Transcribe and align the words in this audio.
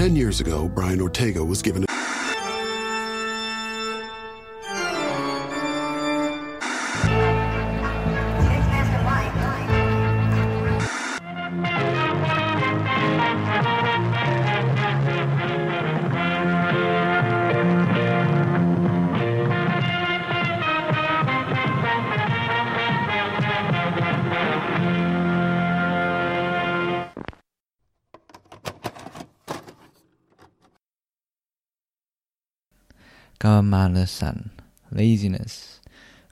Ten 0.00 0.16
years 0.16 0.40
ago, 0.40 0.66
Brian 0.66 0.98
Ortega 1.02 1.44
was 1.44 1.60
given. 1.60 1.84
Kemalesan, 34.00 34.48
laziness. 34.92 35.80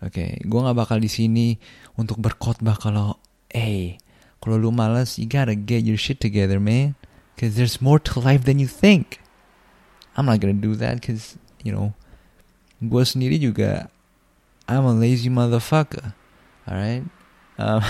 Oke, 0.01 0.15
okay, 0.15 0.31
gue 0.41 0.61
nggak 0.63 0.79
bakal 0.79 1.03
di 1.03 1.11
sini 1.11 1.61
untuk 1.99 2.23
berkhotbah 2.23 2.79
kalau, 2.81 3.21
eh, 3.53 3.99
kalau 4.41 4.57
lu 4.57 4.71
males, 4.73 5.19
you 5.19 5.27
gotta 5.29 5.53
get 5.53 5.85
your 5.85 5.99
shit 5.99 6.23
together, 6.23 6.57
man. 6.63 6.97
Cause 7.37 7.55
there's 7.55 7.83
more 7.85 8.01
to 8.03 8.19
life 8.19 8.49
than 8.49 8.59
you 8.59 8.71
think. 8.71 9.21
I'm 10.17 10.27
not 10.27 10.41
gonna 10.41 10.57
do 10.57 10.75
that, 10.81 11.03
cause 11.03 11.37
you 11.61 11.75
know, 11.75 11.93
gue 12.81 13.03
sendiri 13.05 13.37
juga, 13.37 13.93
I'm 14.65 14.87
a 14.87 14.95
lazy 14.95 15.29
motherfucker, 15.29 16.15
alright. 16.65 17.05
Um, 17.59 17.83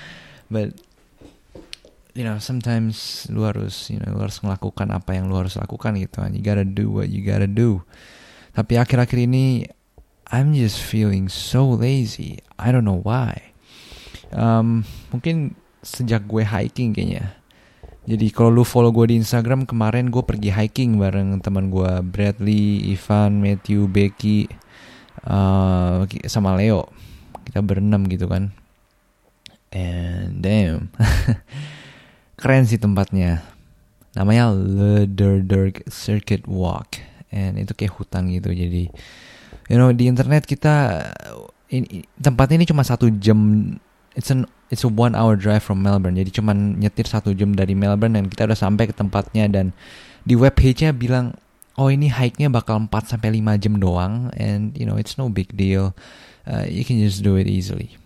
but 0.52 0.74
you 2.16 2.24
know 2.24 2.40
sometimes 2.42 3.28
lu 3.30 3.46
harus 3.46 3.92
you 3.92 4.00
know 4.00 4.16
lu 4.16 4.24
harus 4.24 4.40
melakukan 4.42 4.90
apa 4.90 5.14
yang 5.14 5.30
lu 5.30 5.36
harus 5.38 5.54
lakukan 5.60 5.94
gitu 6.00 6.24
kan 6.24 6.34
you 6.34 6.42
gotta 6.42 6.66
do 6.66 6.90
what 6.90 7.06
you 7.06 7.22
gotta 7.22 7.46
do 7.46 7.84
tapi 8.54 8.76
akhir-akhir 8.76 9.18
ini 9.30 9.66
I'm 10.30 10.54
just 10.54 10.78
feeling 10.78 11.26
so 11.26 11.66
lazy. 11.66 12.38
I 12.54 12.70
don't 12.70 12.86
know 12.86 13.02
why. 13.02 13.50
Um, 14.30 14.86
mungkin 15.10 15.58
sejak 15.82 16.30
gue 16.30 16.46
hiking 16.46 16.94
kayaknya. 16.94 17.34
Jadi 18.06 18.30
kalau 18.30 18.62
lu 18.62 18.62
follow 18.62 18.94
gue 18.94 19.10
di 19.10 19.18
Instagram 19.18 19.66
kemarin 19.66 20.08
gue 20.08 20.22
pergi 20.22 20.54
hiking 20.54 21.02
bareng 21.02 21.42
teman 21.42 21.68
gue 21.68 21.98
Bradley, 22.06 22.94
Ivan, 22.94 23.42
Matthew, 23.42 23.90
Becky, 23.90 24.46
uh, 25.26 26.06
sama 26.30 26.54
Leo. 26.54 26.86
Kita 27.42 27.58
berenam 27.66 28.06
gitu 28.06 28.30
kan. 28.30 28.54
And 29.74 30.42
damn, 30.42 30.94
keren 32.40 32.66
sih 32.70 32.78
tempatnya. 32.78 33.42
Namanya 34.14 34.50
Lederderg 34.54 35.86
Circuit 35.86 36.46
Walk 36.46 37.09
and 37.30 37.58
itu 37.58 37.72
kayak 37.74 37.94
hutan 37.94 38.30
gitu 38.30 38.50
jadi 38.50 38.90
you 39.70 39.78
know 39.78 39.90
di 39.94 40.06
internet 40.10 40.46
kita 40.46 41.06
ini, 41.70 42.02
tempat 42.18 42.50
ini 42.54 42.66
cuma 42.66 42.82
satu 42.82 43.10
jam 43.22 43.72
it's 44.18 44.30
an 44.30 44.46
it's 44.70 44.82
a 44.82 44.90
one 44.90 45.14
hour 45.14 45.38
drive 45.38 45.62
from 45.62 45.82
Melbourne 45.82 46.18
jadi 46.18 46.30
cuma 46.30 46.54
nyetir 46.54 47.06
satu 47.06 47.34
jam 47.34 47.54
dari 47.54 47.74
Melbourne 47.78 48.18
dan 48.18 48.26
kita 48.26 48.50
udah 48.50 48.58
sampai 48.58 48.90
ke 48.90 48.94
tempatnya 48.94 49.46
dan 49.46 49.70
di 50.26 50.34
web 50.34 50.52
page-nya 50.52 50.92
bilang 50.92 51.34
oh 51.80 51.88
ini 51.88 52.10
hike-nya 52.10 52.52
bakal 52.52 52.76
4 52.76 53.16
sampai 53.16 53.40
5 53.40 53.62
jam 53.62 53.74
doang 53.80 54.28
and 54.36 54.76
you 54.76 54.84
know 54.84 55.00
it's 55.00 55.16
no 55.16 55.32
big 55.32 55.48
deal 55.56 55.96
uh, 56.44 56.66
you 56.66 56.84
can 56.84 57.00
just 57.00 57.22
do 57.24 57.38
it 57.40 57.46
easily. 57.46 57.96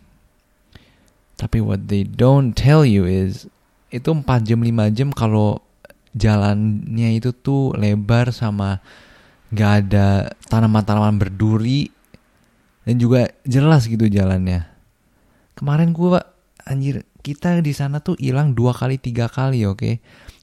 Tapi 1.34 1.58
what 1.58 1.90
they 1.90 2.06
don't 2.06 2.54
tell 2.54 2.86
you 2.86 3.02
is 3.08 3.50
itu 3.90 4.10
4 4.14 4.46
jam 4.46 4.62
5 4.62 4.94
jam 4.94 5.08
kalau 5.10 5.58
jalannya 6.14 7.18
itu 7.18 7.34
tuh 7.34 7.74
lebar 7.74 8.30
sama 8.30 8.78
nggak 9.54 9.72
ada 9.86 10.34
tanaman-tanaman 10.50 11.16
berduri. 11.16 11.88
Dan 12.84 13.00
juga 13.00 13.32
jelas 13.48 13.88
gitu 13.88 14.04
jalannya. 14.10 14.68
Kemarin 15.56 15.96
gue 15.96 16.20
anjir 16.68 17.08
kita 17.24 17.64
di 17.64 17.72
sana 17.72 18.04
tuh 18.04 18.12
hilang 18.20 18.52
dua 18.52 18.76
kali 18.76 19.00
tiga 19.00 19.30
kali 19.32 19.64
oke? 19.64 19.78
Okay? 19.80 19.94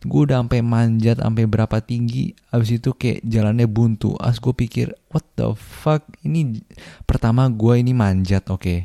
gue 0.02 0.22
udah 0.26 0.42
sampai 0.42 0.66
manjat 0.66 1.22
sampai 1.22 1.46
berapa 1.46 1.78
tinggi 1.78 2.34
abis 2.50 2.82
itu 2.82 2.98
kayak 2.98 3.22
jalannya 3.22 3.70
buntu. 3.70 4.18
As 4.18 4.42
gue 4.42 4.50
pikir 4.50 4.90
what 5.14 5.22
the 5.38 5.54
fuck? 5.54 6.02
Ini 6.26 6.58
pertama 7.06 7.46
gue 7.54 7.78
ini 7.78 7.94
manjat 7.94 8.50
oke? 8.50 8.66
Okay? 8.66 8.80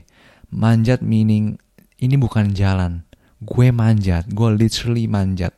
manjat 0.53 1.03
meaning 1.03 1.58
ini 1.98 2.16
bukan 2.16 2.53
jalan. 2.53 3.03
Gue 3.41 3.72
manjat. 3.72 4.28
Gue 4.31 4.53
literally 4.54 5.08
manjat. 5.08 5.53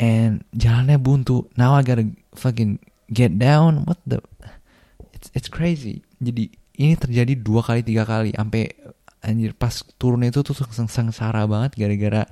And 0.00 0.46
jalannya 0.56 0.96
buntu. 0.96 1.50
Now 1.54 1.76
I 1.76 1.84
gotta 1.84 2.08
fucking 2.34 2.80
get 3.10 3.36
down 3.36 3.84
what 3.84 3.98
the 4.06 4.22
it's 5.12 5.28
it's 5.34 5.50
crazy. 5.50 6.06
Jadi 6.22 6.54
ini 6.80 6.94
terjadi 6.96 7.36
dua 7.36 7.60
kali 7.60 7.82
tiga 7.82 8.06
kali. 8.06 8.32
Sampai 8.32 8.72
anjir 9.20 9.52
pas 9.52 9.84
turun 10.00 10.24
itu 10.24 10.40
tuh 10.40 10.56
seng 10.56 10.88
sengsara 10.88 11.44
banget 11.44 11.76
gara-gara 11.76 12.24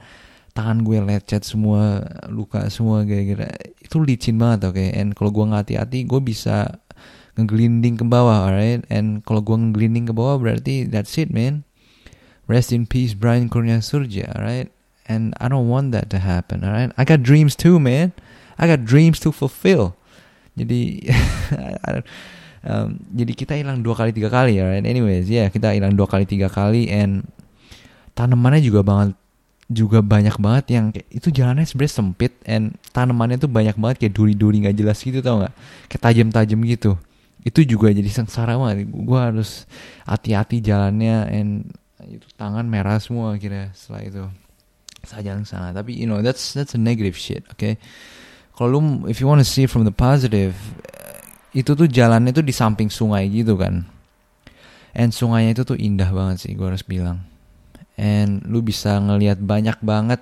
tangan 0.57 0.83
gue 0.83 0.99
lecet 1.05 1.45
semua 1.45 2.03
luka 2.33 2.67
semua 2.73 3.05
gara-gara 3.05 3.53
itu 3.79 4.01
licin 4.01 4.41
banget 4.41 4.73
oke. 4.73 4.81
Okay? 4.81 4.89
and 4.97 5.13
kalau 5.13 5.31
gue 5.31 5.45
nggak 5.45 5.63
hati-hati 5.69 6.09
gue 6.09 6.21
bisa 6.25 6.81
ngeglinding 7.37 8.01
ke 8.01 8.05
bawah 8.09 8.49
alright? 8.49 8.83
And 8.89 9.23
kalau 9.23 9.45
gue 9.45 9.55
ngeglinding 9.55 10.11
ke 10.11 10.15
bawah 10.17 10.41
berarti 10.41 10.89
that's 10.89 11.15
it 11.21 11.31
man. 11.31 11.69
Rest 12.49 12.73
in 12.73 12.89
peace 12.89 13.13
Brian 13.13 13.53
Kurnia 13.53 13.85
Surja 13.85 14.33
alright? 14.33 14.73
And 15.09 15.37
I 15.41 15.49
don't 15.49 15.69
want 15.69 15.93
that 15.93 16.09
to 16.17 16.19
happen 16.19 16.65
alright? 16.65 16.91
I 16.97 17.05
got 17.05 17.23
dreams 17.23 17.53
too 17.53 17.77
man. 17.79 18.17
I 18.59 18.67
got 18.67 18.83
dreams 18.83 19.23
to 19.23 19.31
fulfill 19.31 19.98
jadi 20.59 20.81
um, 22.67 22.89
jadi 23.15 23.33
kita 23.33 23.53
hilang 23.55 23.81
dua 23.81 23.95
kali 23.95 24.11
tiga 24.11 24.29
kali 24.29 24.59
ya 24.59 24.67
right? 24.67 24.83
anyways 24.83 25.31
ya 25.31 25.47
yeah, 25.47 25.49
kita 25.49 25.71
hilang 25.73 25.95
dua 25.95 26.11
kali 26.11 26.27
tiga 26.27 26.51
kali 26.51 26.91
and 26.91 27.23
tanamannya 28.19 28.61
juga 28.61 28.83
banget 28.83 29.15
juga 29.69 30.01
banyak 30.01 30.41
banget 30.41 30.65
yang 30.73 30.87
itu 31.13 31.29
jalannya 31.29 31.69
sebenarnya 31.69 31.95
sempit 32.01 32.33
and 32.49 32.73
tanamannya 32.97 33.37
tuh 33.37 33.53
banyak 33.53 33.77
banget 33.77 33.97
kayak 34.01 34.15
duri-duri 34.17 34.65
nggak 34.65 34.77
jelas 34.81 34.99
gitu 35.05 35.21
tau 35.21 35.45
nggak? 35.45 35.55
Kayak 35.93 36.03
tajam-tajam 36.09 36.59
gitu. 36.65 36.93
Itu 37.45 37.61
juga 37.69 37.93
jadi 37.93 38.09
sengsara 38.09 38.57
banget. 38.57 38.89
Gue 38.89 39.21
harus 39.21 39.69
hati-hati 40.09 40.65
jalannya 40.65 41.17
and 41.29 41.69
itu 42.09 42.25
tangan 42.41 42.65
merah 42.65 42.97
semua 42.97 43.37
kira 43.37 43.69
setelah 43.77 44.03
itu. 44.09 44.25
Saya 45.05 45.21
jalan 45.21 45.45
sana. 45.45 45.77
Tapi 45.77 45.93
you 45.93 46.09
know 46.09 46.25
that's 46.25 46.57
that's 46.57 46.73
a 46.73 46.81
negative 46.81 47.21
shit 47.21 47.45
okay 47.53 47.77
kalau 48.59 48.75
lu 48.75 48.81
if 49.07 49.23
you 49.23 49.31
want 49.31 49.39
to 49.39 49.47
see 49.47 49.71
from 49.71 49.87
the 49.87 49.95
positive 49.95 50.59
itu 51.55 51.79
tuh 51.79 51.87
jalannya 51.87 52.35
tuh 52.35 52.43
di 52.43 52.51
samping 52.51 52.91
sungai 52.91 53.31
gitu 53.31 53.55
kan. 53.55 53.87
And 54.99 55.15
sungainya 55.15 55.55
itu 55.55 55.63
tuh 55.63 55.79
indah 55.79 56.11
banget 56.11 56.43
sih 56.43 56.53
gue 56.59 56.67
harus 56.67 56.83
bilang. 56.83 57.23
And 57.95 58.43
lu 58.51 58.59
bisa 58.67 58.99
ngelihat 58.99 59.39
banyak 59.39 59.79
banget 59.79 60.21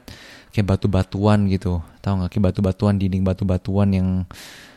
kayak 0.52 0.76
batu-batuan 0.76 1.48
gitu. 1.48 1.80
Tau 2.04 2.20
nggak? 2.20 2.36
Kayak 2.36 2.44
batu-batuan 2.52 3.00
dinding 3.00 3.24
batu-batuan 3.24 3.88
yang 3.96 4.08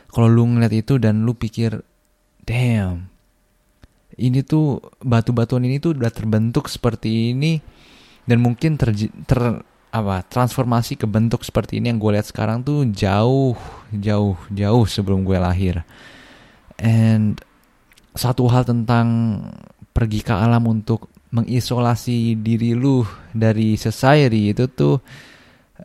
kalau 0.08 0.26
lu 0.26 0.48
ngeliat 0.48 0.72
itu 0.72 0.96
dan 0.96 1.28
lu 1.28 1.36
pikir 1.36 1.84
damn 2.48 3.10
ini 4.20 4.44
tuh 4.44 4.82
batu-batuan 5.00 5.64
ini 5.64 5.80
tuh 5.80 5.96
udah 5.96 6.12
terbentuk 6.12 6.68
seperti 6.68 7.32
ini 7.32 7.62
dan 8.28 8.44
mungkin 8.44 8.76
ter, 8.76 8.92
ter 9.24 9.40
apa 9.90 10.22
transformasi 10.22 10.94
ke 10.94 11.06
bentuk 11.06 11.42
seperti 11.42 11.82
ini 11.82 11.90
yang 11.90 11.98
gue 11.98 12.14
lihat 12.14 12.30
sekarang 12.30 12.62
tuh 12.62 12.86
jauh 12.94 13.58
jauh 13.90 14.38
jauh 14.54 14.84
sebelum 14.86 15.26
gue 15.26 15.38
lahir. 15.38 15.82
And 16.78 17.42
satu 18.14 18.46
hal 18.46 18.66
tentang 18.66 19.06
pergi 19.90 20.22
ke 20.22 20.34
alam 20.34 20.66
untuk 20.70 21.10
mengisolasi 21.30 22.38
diri 22.42 22.74
lu 22.74 23.06
dari 23.30 23.78
society 23.78 24.50
itu 24.50 24.66
tuh 24.66 24.98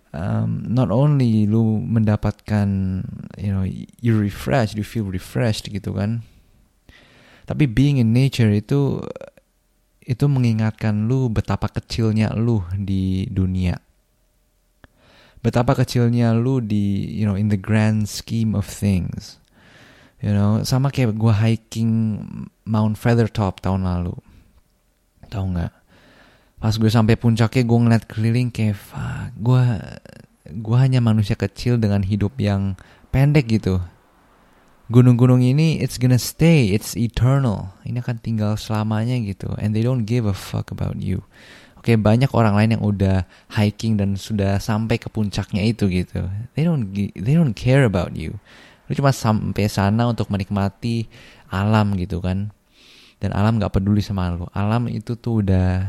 um, 0.10 0.66
not 0.66 0.90
only 0.90 1.46
lu 1.46 1.78
mendapatkan 1.82 2.68
you 3.38 3.52
know 3.54 3.66
you 4.02 4.18
refresh 4.18 4.74
you 4.74 4.82
feel 4.82 5.06
refreshed 5.06 5.70
gitu 5.70 5.94
kan 5.94 6.26
tapi 7.46 7.70
being 7.70 8.02
in 8.02 8.10
nature 8.10 8.50
itu 8.50 9.06
itu 10.06 10.26
mengingatkan 10.26 11.06
lu 11.06 11.30
betapa 11.30 11.70
kecilnya 11.70 12.34
lu 12.34 12.66
di 12.74 13.30
dunia 13.30 13.85
betapa 15.46 15.78
kecilnya 15.78 16.34
lu 16.34 16.58
di 16.58 17.06
you 17.14 17.30
know 17.30 17.38
in 17.38 17.54
the 17.54 17.60
grand 17.60 18.10
scheme 18.10 18.58
of 18.58 18.66
things. 18.66 19.38
You 20.18 20.34
know 20.34 20.66
sama 20.66 20.90
kayak 20.90 21.14
gue 21.14 21.30
hiking 21.30 21.94
Mount 22.66 22.98
Feathertop 22.98 23.62
tahun 23.62 23.86
lalu. 23.86 24.18
Tau 25.30 25.46
nggak? 25.46 25.74
Pas 26.58 26.74
gue 26.74 26.90
sampai 26.90 27.14
puncaknya 27.14 27.62
gue 27.62 27.78
ngeliat 27.78 28.04
keliling 28.10 28.50
kayak 28.50 28.74
fuck 28.74 29.30
gue 29.38 29.64
gue 30.50 30.78
hanya 30.82 30.98
manusia 30.98 31.38
kecil 31.38 31.78
dengan 31.78 32.02
hidup 32.02 32.34
yang 32.42 32.74
pendek 33.14 33.46
gitu. 33.46 33.86
Gunung-gunung 34.90 35.46
ini 35.46 35.78
it's 35.78 36.02
gonna 36.02 36.18
stay 36.18 36.74
it's 36.74 36.98
eternal. 36.98 37.78
Ini 37.86 38.02
akan 38.02 38.18
tinggal 38.18 38.58
selamanya 38.58 39.14
gitu. 39.22 39.54
And 39.62 39.78
they 39.78 39.86
don't 39.86 40.10
give 40.10 40.26
a 40.26 40.34
fuck 40.34 40.74
about 40.74 40.98
you 40.98 41.22
Oke, 41.86 42.02
banyak 42.02 42.34
orang 42.34 42.58
lain 42.58 42.70
yang 42.74 42.82
udah 42.82 43.30
hiking 43.54 43.94
dan 43.94 44.18
sudah 44.18 44.58
sampai 44.58 44.98
ke 44.98 45.06
puncaknya 45.06 45.62
itu 45.62 45.86
gitu. 45.86 46.26
They 46.58 46.66
don't 46.66 46.90
they 47.14 47.38
don't 47.38 47.54
care 47.54 47.86
about 47.86 48.18
you. 48.18 48.42
Lu 48.90 48.98
cuma 48.98 49.14
sampai 49.14 49.70
sana 49.70 50.10
untuk 50.10 50.34
menikmati 50.34 51.06
alam 51.54 51.94
gitu 51.94 52.26
kan. 52.26 52.50
Dan 53.22 53.38
alam 53.38 53.62
gak 53.62 53.78
peduli 53.78 54.02
sama 54.02 54.34
lu. 54.34 54.50
Alam 54.58 54.90
itu 54.90 55.14
tuh 55.14 55.46
udah 55.46 55.86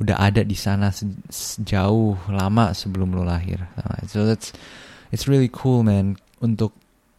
udah 0.00 0.16
ada 0.16 0.40
di 0.40 0.56
sana 0.56 0.88
sejauh 1.28 2.16
lama 2.32 2.72
sebelum 2.72 3.12
lu 3.12 3.20
lahir. 3.20 3.60
So 4.08 4.24
that's 4.24 4.56
it's 5.12 5.28
really 5.28 5.52
cool 5.52 5.84
man 5.84 6.16
untuk 6.40 6.72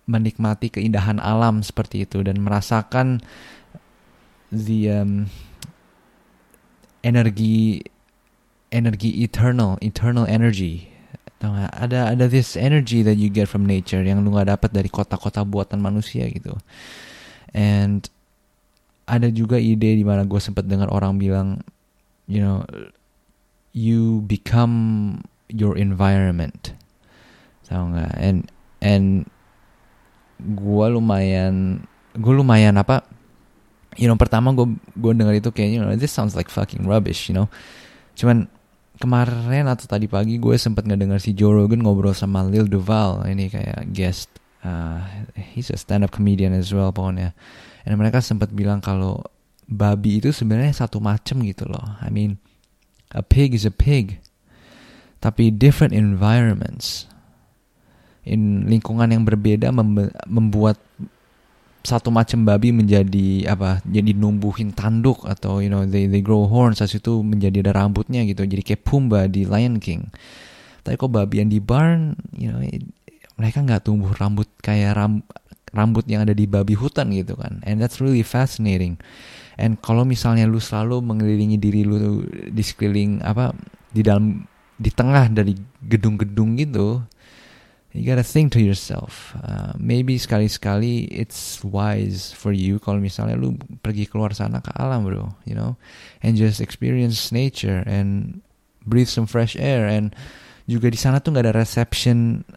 menikmati 0.09 0.73
keindahan 0.73 1.21
alam 1.21 1.61
seperti 1.61 2.09
itu 2.09 2.25
dan 2.25 2.41
merasakan 2.41 3.21
the 4.49 4.89
um, 4.89 5.29
energi 7.03 7.81
energi 8.71 9.21
eternal, 9.21 9.77
eternal 9.83 10.25
energy. 10.25 10.87
Ada 11.41 12.13
ada 12.13 12.25
this 12.29 12.53
energy 12.53 13.01
that 13.01 13.17
you 13.17 13.27
get 13.27 13.49
from 13.49 13.65
nature 13.65 14.05
yang 14.05 14.21
lu 14.21 14.37
gak 14.37 14.53
dapat 14.53 14.69
dari 14.77 14.89
kota-kota 14.93 15.41
buatan 15.41 15.81
manusia 15.81 16.29
gitu. 16.29 16.53
And 17.51 18.05
ada 19.09 19.27
juga 19.33 19.57
ide 19.57 19.97
di 19.97 20.05
mana 20.05 20.23
gue 20.23 20.37
sempat 20.37 20.69
dengar 20.69 20.87
orang 20.93 21.17
bilang, 21.17 21.65
you 22.29 22.39
know, 22.39 22.63
you 23.75 24.23
become 24.23 25.19
your 25.51 25.75
environment. 25.75 26.77
Tahu 27.67 27.95
nggak? 27.95 28.13
And 28.19 28.37
and 28.83 29.07
gue 30.39 30.85
lumayan, 30.91 31.87
gue 32.15 32.33
lumayan 32.35 32.75
apa? 32.79 33.03
You 33.99 34.07
know 34.07 34.15
pertama 34.15 34.55
gue 34.55 34.67
gue 34.95 35.11
denger 35.15 35.35
itu 35.41 35.49
kayaknya 35.51 35.77
you 35.77 35.83
know, 35.83 35.91
this 35.97 36.13
sounds 36.13 36.37
like 36.37 36.47
fucking 36.47 36.87
rubbish 36.87 37.27
you 37.27 37.35
know. 37.35 37.51
Cuman 38.15 38.47
kemarin 39.01 39.65
atau 39.65 39.89
tadi 39.89 40.05
pagi 40.05 40.37
gue 40.37 40.55
sempet 40.55 40.85
ngedenger 40.85 41.17
si 41.17 41.33
Joe 41.33 41.57
Rogan 41.57 41.81
ngobrol 41.81 42.13
sama 42.13 42.45
Lil 42.45 42.69
Duval 42.69 43.25
ini 43.25 43.49
kayak 43.49 43.89
guest 43.89 44.29
uh, 44.61 45.01
he's 45.33 45.73
a 45.73 45.77
stand 45.79 46.05
up 46.05 46.13
comedian 46.13 46.53
as 46.53 46.69
well 46.71 46.93
pokoknya. 46.93 47.33
Dan 47.81 47.97
mereka 47.97 48.21
sempat 48.21 48.53
bilang 48.53 48.77
kalau 48.77 49.25
babi 49.65 50.21
itu 50.21 50.29
sebenarnya 50.29 50.85
satu 50.85 51.01
macem 51.01 51.41
gitu 51.41 51.65
loh. 51.65 51.97
I 51.99 52.13
mean 52.13 52.37
a 53.11 53.25
pig 53.25 53.57
is 53.57 53.65
a 53.65 53.73
pig 53.73 54.21
tapi 55.21 55.53
different 55.53 55.93
environments. 55.93 57.05
In 58.21 58.69
lingkungan 58.69 59.09
yang 59.09 59.25
berbeda 59.25 59.73
membuat 60.29 60.77
satu 61.81 62.13
macam 62.13 62.45
babi 62.45 62.69
menjadi 62.69 63.49
apa 63.49 63.81
jadi 63.81 64.13
numbuhin 64.13 64.69
tanduk 64.69 65.25
atau 65.25 65.65
you 65.65 65.69
know 65.69 65.81
they 65.81 66.05
they 66.05 66.21
grow 66.21 66.45
horns 66.45 66.77
saat 66.77 66.93
itu 66.93 67.25
menjadi 67.25 67.65
ada 67.65 67.81
rambutnya 67.81 68.21
gitu 68.25 68.45
jadi 68.45 68.61
kayak 68.61 68.85
Pumba 68.85 69.25
di 69.25 69.49
Lion 69.49 69.81
King. 69.81 70.13
Tapi 70.81 70.97
kok 70.97 71.13
babi 71.13 71.41
yang 71.41 71.49
di 71.49 71.57
barn 71.61 72.17
you 72.37 72.53
know 72.53 72.61
mereka 73.41 73.65
nggak 73.65 73.89
tumbuh 73.89 74.13
rambut 74.13 74.45
kayak 74.61 74.93
ram, 74.93 75.25
rambut 75.73 76.05
yang 76.05 76.21
ada 76.21 76.37
di 76.37 76.45
babi 76.45 76.77
hutan 76.77 77.09
gitu 77.09 77.33
kan. 77.33 77.57
And 77.65 77.81
that's 77.81 77.97
really 77.97 78.21
fascinating. 78.21 79.01
And 79.57 79.81
kalau 79.81 80.05
misalnya 80.05 80.45
lu 80.45 80.61
selalu 80.61 81.01
mengelilingi 81.01 81.57
diri 81.57 81.81
lu 81.81 82.21
di 82.29 82.61
sekeliling 82.61 83.25
apa 83.25 83.57
di 83.89 84.05
dalam 84.05 84.45
di 84.77 84.89
tengah 84.93 85.29
dari 85.33 85.53
gedung-gedung 85.81 86.57
gitu 86.57 87.01
you 87.91 88.07
gotta 88.07 88.23
think 88.23 88.55
to 88.55 88.61
yourself. 88.63 89.35
Uh, 89.43 89.75
maybe 89.75 90.15
sekali-sekali 90.15 91.11
it's 91.11 91.59
wise 91.63 92.31
for 92.31 92.55
you 92.55 92.79
kalau 92.79 93.03
misalnya 93.03 93.35
lu 93.35 93.59
pergi 93.83 94.07
keluar 94.07 94.31
sana 94.31 94.63
ke 94.63 94.71
alam 94.79 95.03
bro, 95.03 95.35
you 95.43 95.55
know, 95.55 95.75
and 96.23 96.39
just 96.39 96.63
experience 96.63 97.35
nature 97.35 97.83
and 97.83 98.39
breathe 98.87 99.11
some 99.11 99.27
fresh 99.27 99.59
air 99.59 99.85
and 99.85 100.15
juga 100.65 100.87
di 100.87 100.95
sana 100.95 101.19
tuh 101.19 101.35
nggak 101.35 101.51
ada 101.51 101.55
reception 101.59 102.47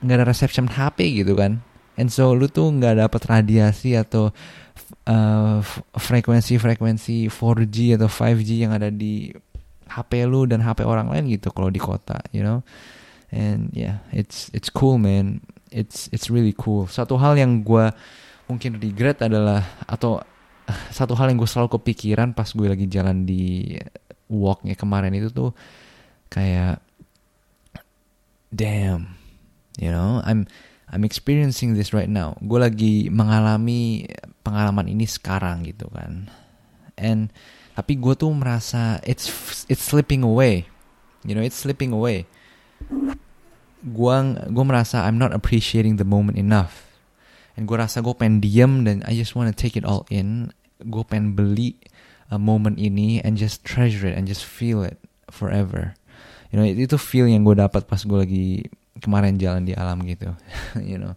nggak 0.00 0.16
ada 0.22 0.26
reception 0.30 0.70
HP 0.70 1.18
gitu 1.20 1.34
kan, 1.34 1.60
and 1.98 2.08
so 2.14 2.30
lu 2.32 2.46
tuh 2.46 2.70
nggak 2.70 3.02
dapat 3.02 3.22
radiasi 3.26 3.98
atau 3.98 4.30
uh, 5.10 5.58
frekuensi-frekuensi 5.92 7.28
4G 7.28 8.00
atau 8.00 8.08
5G 8.08 8.50
yang 8.64 8.72
ada 8.72 8.88
di 8.88 9.34
HP 9.90 10.24
lu 10.30 10.46
dan 10.46 10.62
HP 10.62 10.86
orang 10.86 11.10
lain 11.10 11.26
gitu 11.28 11.50
kalau 11.50 11.68
di 11.68 11.82
kota, 11.82 12.22
you 12.30 12.40
know 12.46 12.62
and 13.30 13.70
yeah 13.72 14.02
it's 14.10 14.50
it's 14.52 14.68
cool 14.68 14.98
man. 14.98 15.40
It's 15.70 16.10
it's 16.10 16.28
really 16.28 16.54
cool. 16.54 16.90
Satu 16.90 17.14
hal 17.18 17.38
yang 17.38 17.62
gue 17.62 17.94
mungkin 18.50 18.82
regret 18.82 19.22
adalah 19.22 19.62
atau 19.86 20.18
satu 20.98 21.14
hal 21.14 21.30
yang 21.30 21.38
gue 21.38 21.50
selalu 21.50 21.78
kepikiran 21.78 22.34
pas 22.34 22.50
gue 22.50 22.66
lagi 22.66 22.90
jalan 22.90 23.22
di 23.22 23.74
walknya 24.30 24.74
kemarin 24.74 25.14
itu 25.14 25.30
tuh 25.30 25.50
kayak 26.30 26.78
damn 28.54 29.18
you 29.78 29.90
know 29.90 30.22
I'm 30.22 30.46
I'm 30.90 31.06
experiencing 31.06 31.78
this 31.78 31.94
right 31.94 32.10
now. 32.10 32.34
Gue 32.42 32.58
lagi 32.58 33.06
mengalami 33.14 34.10
pengalaman 34.42 34.90
ini 34.90 35.06
sekarang 35.06 35.62
gitu 35.62 35.86
kan. 35.94 36.26
And 36.98 37.30
tapi 37.78 37.94
gue 37.94 38.18
tuh 38.18 38.34
merasa 38.34 38.98
it's 39.06 39.30
it's 39.70 39.86
slipping 39.86 40.26
away. 40.26 40.66
You 41.22 41.38
know 41.38 41.46
it's 41.46 41.62
slipping 41.62 41.94
away 41.94 42.26
gue 43.80 44.16
gue 44.52 44.64
merasa 44.64 45.08
I'm 45.08 45.16
not 45.16 45.32
appreciating 45.32 45.96
the 45.96 46.08
moment 46.08 46.36
enough. 46.36 46.88
And 47.56 47.64
gue 47.64 47.76
rasa 47.76 48.04
gue 48.04 48.12
pengen 48.12 48.44
diem 48.44 48.84
dan 48.84 49.00
I 49.08 49.16
just 49.16 49.32
wanna 49.32 49.56
take 49.56 49.76
it 49.76 49.84
all 49.84 50.04
in. 50.12 50.52
Gue 50.80 51.04
pengen 51.04 51.36
beli 51.36 51.76
a 52.30 52.38
moment 52.38 52.78
ini 52.78 53.18
and 53.24 53.40
just 53.40 53.64
treasure 53.66 54.06
it 54.06 54.16
and 54.16 54.28
just 54.28 54.44
feel 54.44 54.84
it 54.84 55.00
forever. 55.32 55.96
You 56.52 56.60
know 56.60 56.66
itu 56.66 56.96
feel 57.00 57.30
yang 57.30 57.46
gue 57.46 57.56
dapat 57.56 57.88
pas 57.88 58.00
gue 58.00 58.18
lagi 58.18 58.46
kemarin 59.00 59.40
jalan 59.40 59.64
di 59.64 59.72
alam 59.72 60.04
gitu 60.04 60.36
you 60.90 61.00
know. 61.00 61.16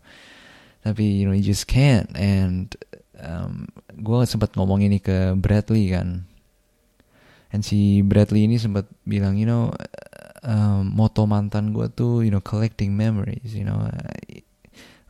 Tapi 0.83 1.03
you 1.03 1.27
know 1.27 1.35
you 1.35 1.43
just 1.43 1.67
can't. 1.67 2.11
And 2.15 2.71
um, 3.19 3.67
gue 3.91 4.23
sempat 4.27 4.55
ngomong 4.55 4.83
ini 4.83 4.99
ke 5.03 5.35
Bradley 5.35 5.91
kan. 5.91 6.27
And 7.53 7.61
si 7.61 8.01
Bradley 8.01 8.49
ini 8.49 8.57
sempat 8.57 8.89
bilang 9.05 9.37
you 9.37 9.45
know 9.45 9.71
um, 10.43 10.91
moto 10.91 11.25
mantan 11.25 11.71
gue 11.71 11.87
tuh 11.91 12.21
you 12.21 12.31
know 12.31 12.43
collecting 12.43 12.93
memories 12.93 13.55
you 13.55 13.65
know. 13.65 13.89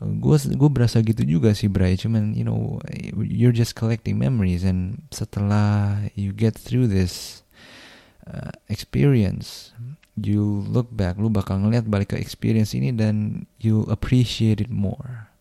Gue 0.03 0.35
gue 0.35 0.69
berasa 0.69 0.99
gitu 0.99 1.23
juga 1.23 1.55
sih 1.55 1.71
Bray. 1.71 1.95
Cuman 1.95 2.35
you 2.37 2.45
know 2.45 2.79
you're 3.17 3.55
just 3.55 3.73
collecting 3.73 4.19
memories 4.19 4.61
and 4.67 4.99
setelah 5.09 5.99
you 6.13 6.35
get 6.35 6.57
through 6.57 6.91
this 6.91 7.41
uh, 8.27 8.51
experience 8.67 9.71
you 10.13 10.61
look 10.69 10.93
back 10.93 11.17
lu 11.17 11.25
bakal 11.25 11.57
ngeliat 11.57 11.89
balik 11.89 12.13
ke 12.13 12.21
experience 12.21 12.77
ini 12.77 12.93
dan 12.93 13.47
you 13.57 13.87
appreciate 13.89 14.61
it 14.61 14.69
more. 14.69 15.31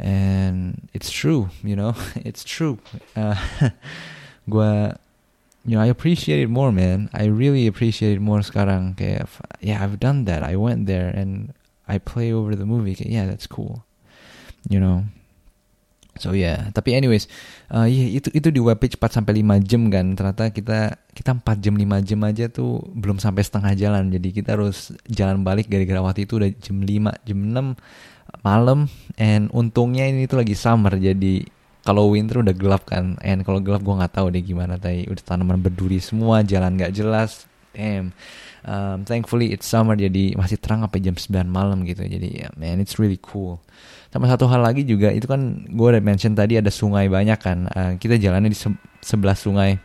And 0.00 0.88
it's 0.94 1.10
true 1.10 1.50
you 1.62 1.74
know. 1.74 1.94
It's 2.28 2.46
true. 2.46 2.78
Uh, 3.18 3.38
gue 4.52 4.72
you 5.64 5.76
know 5.76 5.82
I 5.82 5.88
appreciate 5.88 6.40
it 6.44 6.52
more 6.52 6.70
man. 6.70 7.08
I 7.12 7.26
really 7.26 7.66
appreciate 7.66 8.20
it 8.20 8.22
more 8.22 8.44
sekarang. 8.44 8.96
Kayak 9.00 9.28
yeah 9.64 9.80
I've 9.80 9.98
done 9.98 10.28
that. 10.28 10.44
I 10.44 10.56
went 10.60 10.86
there 10.86 11.08
and 11.08 11.56
I 11.88 11.98
play 11.98 12.32
over 12.32 12.52
the 12.52 12.68
movie. 12.68 12.94
Kayak 12.94 13.10
yeah 13.10 13.24
that's 13.26 13.48
cool. 13.48 13.84
You 14.68 14.80
know? 14.80 15.08
So 16.20 16.36
yeah. 16.36 16.70
Tapi 16.70 16.94
anyways 16.94 17.26
uh, 17.72 17.88
yeah, 17.88 18.20
itu 18.20 18.28
itu 18.36 18.52
di 18.52 18.60
webpage 18.60 19.00
4 19.00 19.20
sampai 19.20 19.40
5 19.40 19.64
jam 19.64 19.88
kan. 19.88 20.06
Ternyata 20.14 20.52
kita 20.52 21.00
kita 21.16 21.30
4 21.32 21.64
jam 21.64 21.74
5 21.74 22.08
jam 22.08 22.20
aja 22.22 22.44
tuh 22.52 22.84
belum 22.92 23.18
sampai 23.18 23.42
setengah 23.42 23.72
jalan. 23.74 24.12
Jadi 24.12 24.28
kita 24.36 24.60
harus 24.60 24.92
jalan 25.08 25.42
balik 25.42 25.72
gara-gara 25.72 26.00
itu 26.20 26.38
udah 26.38 26.50
jam 26.60 26.76
5 26.84 27.24
jam 27.24 27.38
6 27.40 28.44
malam. 28.44 28.86
And 29.16 29.48
untungnya 29.50 30.06
ini 30.12 30.28
tuh 30.28 30.44
lagi 30.44 30.52
summer. 30.52 30.92
Jadi 31.00 31.63
kalau 31.84 32.10
winter 32.10 32.40
udah 32.40 32.56
gelap 32.56 32.88
kan 32.88 33.20
and 33.20 33.44
kalau 33.44 33.60
gelap 33.60 33.84
gue 33.84 33.94
nggak 33.94 34.14
tahu 34.16 34.32
deh 34.32 34.40
gimana 34.40 34.80
tadi 34.80 35.04
udah 35.04 35.22
tanaman 35.22 35.60
berduri 35.60 36.00
semua 36.00 36.40
jalan 36.40 36.74
nggak 36.80 36.92
jelas 36.96 37.44
damn. 37.74 38.16
Um, 38.64 39.04
thankfully 39.04 39.52
it's 39.52 39.68
summer 39.68 39.92
jadi 39.92 40.32
masih 40.40 40.56
terang 40.56 40.80
sampai 40.80 41.04
jam 41.04 41.12
9 41.12 41.44
malam 41.44 41.84
gitu. 41.84 42.00
Jadi 42.00 42.46
yeah, 42.46 42.52
man 42.56 42.80
it's 42.80 42.96
really 42.96 43.20
cool. 43.20 43.60
Sama 44.08 44.24
satu 44.30 44.48
hal 44.48 44.64
lagi 44.64 44.88
juga 44.88 45.12
itu 45.12 45.28
kan 45.28 45.68
gue 45.68 45.86
udah 45.92 46.00
mention 46.00 46.32
tadi 46.32 46.56
ada 46.56 46.72
sungai 46.72 47.12
banyak 47.12 47.36
kan. 47.36 47.68
Uh, 47.68 47.92
kita 48.00 48.16
jalannya 48.16 48.48
di 48.48 48.56
se 48.56 48.72
sebelah 49.04 49.36
sungai. 49.36 49.76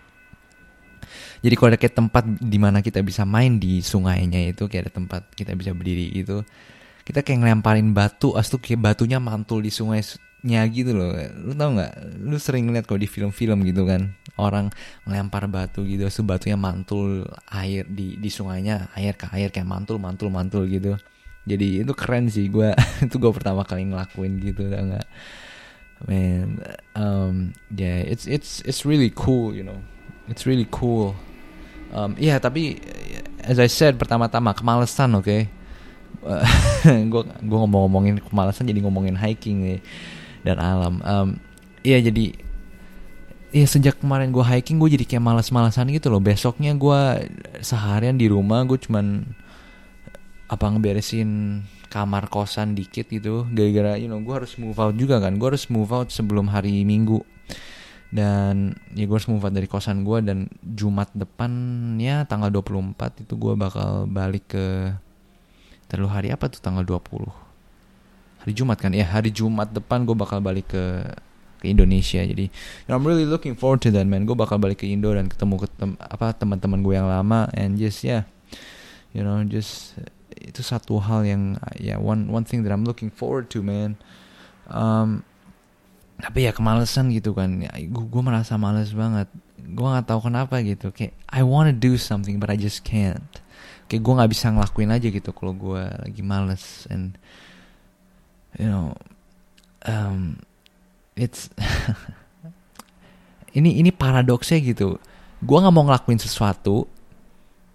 Jadi 1.44 1.54
kalau 1.60 1.76
ada 1.76 1.80
kayak 1.82 1.96
tempat 1.98 2.24
di 2.40 2.56
mana 2.56 2.80
kita 2.80 3.04
bisa 3.04 3.28
main 3.28 3.60
di 3.60 3.84
sungainya 3.84 4.56
itu 4.56 4.72
kayak 4.72 4.88
ada 4.88 4.94
tempat 4.96 5.22
kita 5.36 5.56
bisa 5.56 5.72
berdiri 5.76 6.12
gitu 6.16 6.44
kita 7.10 7.26
kayak 7.26 7.42
ngelemparin 7.42 7.90
batu 7.90 8.38
as 8.38 8.54
tuh 8.54 8.62
kayak 8.62 8.86
batunya 8.86 9.18
mantul 9.18 9.66
di 9.66 9.74
sungai 9.74 10.06
nya 10.44 10.64
gitu 10.72 10.96
loh. 10.96 11.12
Lu 11.36 11.52
tau 11.52 11.76
nggak? 11.76 12.20
Lu 12.24 12.38
sering 12.40 12.72
lihat 12.72 12.88
kalau 12.88 13.00
di 13.02 13.10
film-film 13.10 13.68
gitu 13.68 13.84
kan 13.84 14.16
orang 14.40 14.72
melempar 15.04 15.52
batu 15.52 15.84
gitu 15.84 16.08
so 16.08 16.24
batunya 16.24 16.56
mantul 16.56 17.28
air 17.52 17.84
di 17.84 18.16
di 18.16 18.30
sungainya 18.32 18.88
air 18.96 19.20
ke 19.20 19.28
air 19.36 19.52
kayak 19.52 19.68
mantul 19.68 20.00
mantul 20.00 20.32
mantul 20.32 20.64
gitu. 20.72 20.96
Jadi 21.44 21.84
itu 21.84 21.92
keren 21.92 22.32
sih 22.32 22.48
gue 22.48 22.72
itu 23.06 23.16
gue 23.20 23.32
pertama 23.36 23.68
kali 23.68 23.92
ngelakuin 23.92 24.40
gitu 24.40 24.72
tau 24.72 24.84
nggak? 24.96 25.08
Man 26.08 26.64
um 26.96 27.52
yeah 27.76 28.00
it's 28.00 28.24
it's 28.24 28.64
it's 28.64 28.88
really 28.88 29.12
cool 29.12 29.52
you 29.52 29.68
know. 29.68 29.84
It's 30.32 30.48
really 30.48 30.70
cool. 30.72 31.20
Um, 31.90 32.16
Iya 32.16 32.40
tapi 32.40 32.80
as 33.44 33.58
I 33.60 33.68
said 33.68 34.00
pertama-tama 34.00 34.56
kemalasan 34.56 35.20
oke. 35.20 35.28
Okay? 35.28 35.42
gue 36.84 37.22
gue 37.24 37.58
ngomong-ngomongin 37.64 38.20
kemalasan 38.20 38.68
jadi 38.68 38.84
ngomongin 38.84 39.16
hiking 39.16 39.64
nih 39.64 39.80
dan 40.44 40.58
alam. 40.60 41.02
Um, 41.04 41.30
iya 41.84 42.00
jadi 42.04 42.36
Iya 43.50 43.66
sejak 43.66 43.98
kemarin 43.98 44.30
gue 44.30 44.46
hiking 44.46 44.78
gue 44.78 44.94
jadi 44.94 45.06
kayak 45.10 45.26
malas-malasan 45.26 45.90
gitu 45.90 46.14
loh. 46.14 46.22
Besoknya 46.22 46.78
gue 46.78 47.02
seharian 47.66 48.14
di 48.14 48.30
rumah 48.30 48.62
gue 48.62 48.78
cuman 48.78 49.26
apa 50.46 50.66
ngeberesin 50.70 51.62
kamar 51.90 52.30
kosan 52.30 52.78
dikit 52.78 53.10
gitu. 53.10 53.50
Gara-gara 53.50 53.98
you 53.98 54.06
know 54.06 54.22
gue 54.22 54.36
harus 54.38 54.54
move 54.62 54.78
out 54.78 54.94
juga 54.94 55.18
kan. 55.18 55.42
Gue 55.42 55.58
harus 55.58 55.66
move 55.66 55.90
out 55.90 56.14
sebelum 56.14 56.46
hari 56.46 56.86
Minggu. 56.86 57.26
Dan 58.14 58.78
ya 58.94 59.10
gue 59.10 59.18
harus 59.18 59.26
move 59.26 59.42
out 59.42 59.54
dari 59.58 59.66
kosan 59.66 60.06
gue 60.06 60.22
dan 60.22 60.46
Jumat 60.62 61.10
depannya 61.18 62.30
tanggal 62.30 62.54
24 62.54 63.26
itu 63.26 63.34
gue 63.34 63.54
bakal 63.58 64.06
balik 64.06 64.54
ke 64.54 64.94
Terlalu 65.90 66.10
hari 66.14 66.30
apa 66.30 66.46
tuh 66.54 66.62
tanggal 66.62 66.86
20 66.86 67.49
Hari 68.46 68.54
Jumat 68.56 68.78
kan? 68.80 68.92
Ya 68.96 69.04
hari 69.04 69.30
Jumat 69.32 69.72
depan 69.72 70.08
gue 70.08 70.16
bakal 70.16 70.40
balik 70.40 70.72
ke 70.72 70.84
ke 71.60 71.68
Indonesia. 71.68 72.24
Jadi 72.24 72.48
you 72.48 72.88
know, 72.88 72.96
I'm 72.96 73.04
really 73.04 73.28
looking 73.28 73.54
forward 73.54 73.84
to 73.84 73.92
that 73.92 74.08
man. 74.08 74.24
Gue 74.24 74.36
bakal 74.36 74.58
balik 74.58 74.82
ke 74.82 74.88
Indo 74.88 75.12
dan 75.12 75.28
ketemu 75.28 75.68
ketem 75.68 76.00
apa 76.00 76.32
teman-teman 76.32 76.80
gue 76.80 76.96
yang 76.96 77.12
lama. 77.12 77.52
And 77.52 77.76
just 77.76 78.02
yeah 78.08 78.24
you 79.12 79.26
know 79.26 79.42
just 79.44 79.98
itu 80.40 80.62
satu 80.64 81.02
hal 81.04 81.28
yang 81.28 81.60
ya 81.76 81.96
yeah, 81.96 81.98
one 82.00 82.32
one 82.32 82.48
thing 82.48 82.64
that 82.64 82.72
I'm 82.72 82.88
looking 82.88 83.12
forward 83.12 83.52
to 83.52 83.60
man. 83.60 84.00
Um, 84.72 85.28
tapi 86.20 86.48
ya 86.48 86.52
kemalasan 86.56 87.12
gitu 87.12 87.36
kan. 87.36 87.64
Ya, 87.64 87.72
gue 87.76 88.06
gue 88.08 88.24
merasa 88.24 88.56
males 88.56 88.96
banget. 88.96 89.28
Gue 89.60 89.88
nggak 89.88 90.08
tahu 90.08 90.32
kenapa 90.32 90.64
gitu. 90.64 90.96
Kayak 90.96 91.16
I 91.28 91.44
wanna 91.44 91.76
do 91.76 92.00
something 92.00 92.40
but 92.40 92.48
I 92.48 92.56
just 92.56 92.88
can't. 92.88 93.44
Kayak 93.92 94.02
gue 94.06 94.14
nggak 94.16 94.32
bisa 94.32 94.48
ngelakuin 94.52 94.92
aja 94.96 95.08
gitu 95.12 95.32
kalau 95.36 95.52
gue 95.56 95.84
lagi 95.84 96.22
males. 96.24 96.88
And 96.88 97.20
you 98.58 98.66
know 98.66 98.98
um, 99.86 100.42
it's 101.20 101.52
ini 103.58 103.82
ini 103.82 103.92
paradoksnya 103.94 104.62
gitu. 104.64 104.98
Gue 105.40 105.58
nggak 105.60 105.74
mau 105.74 105.88
ngelakuin 105.88 106.20
sesuatu 106.20 106.86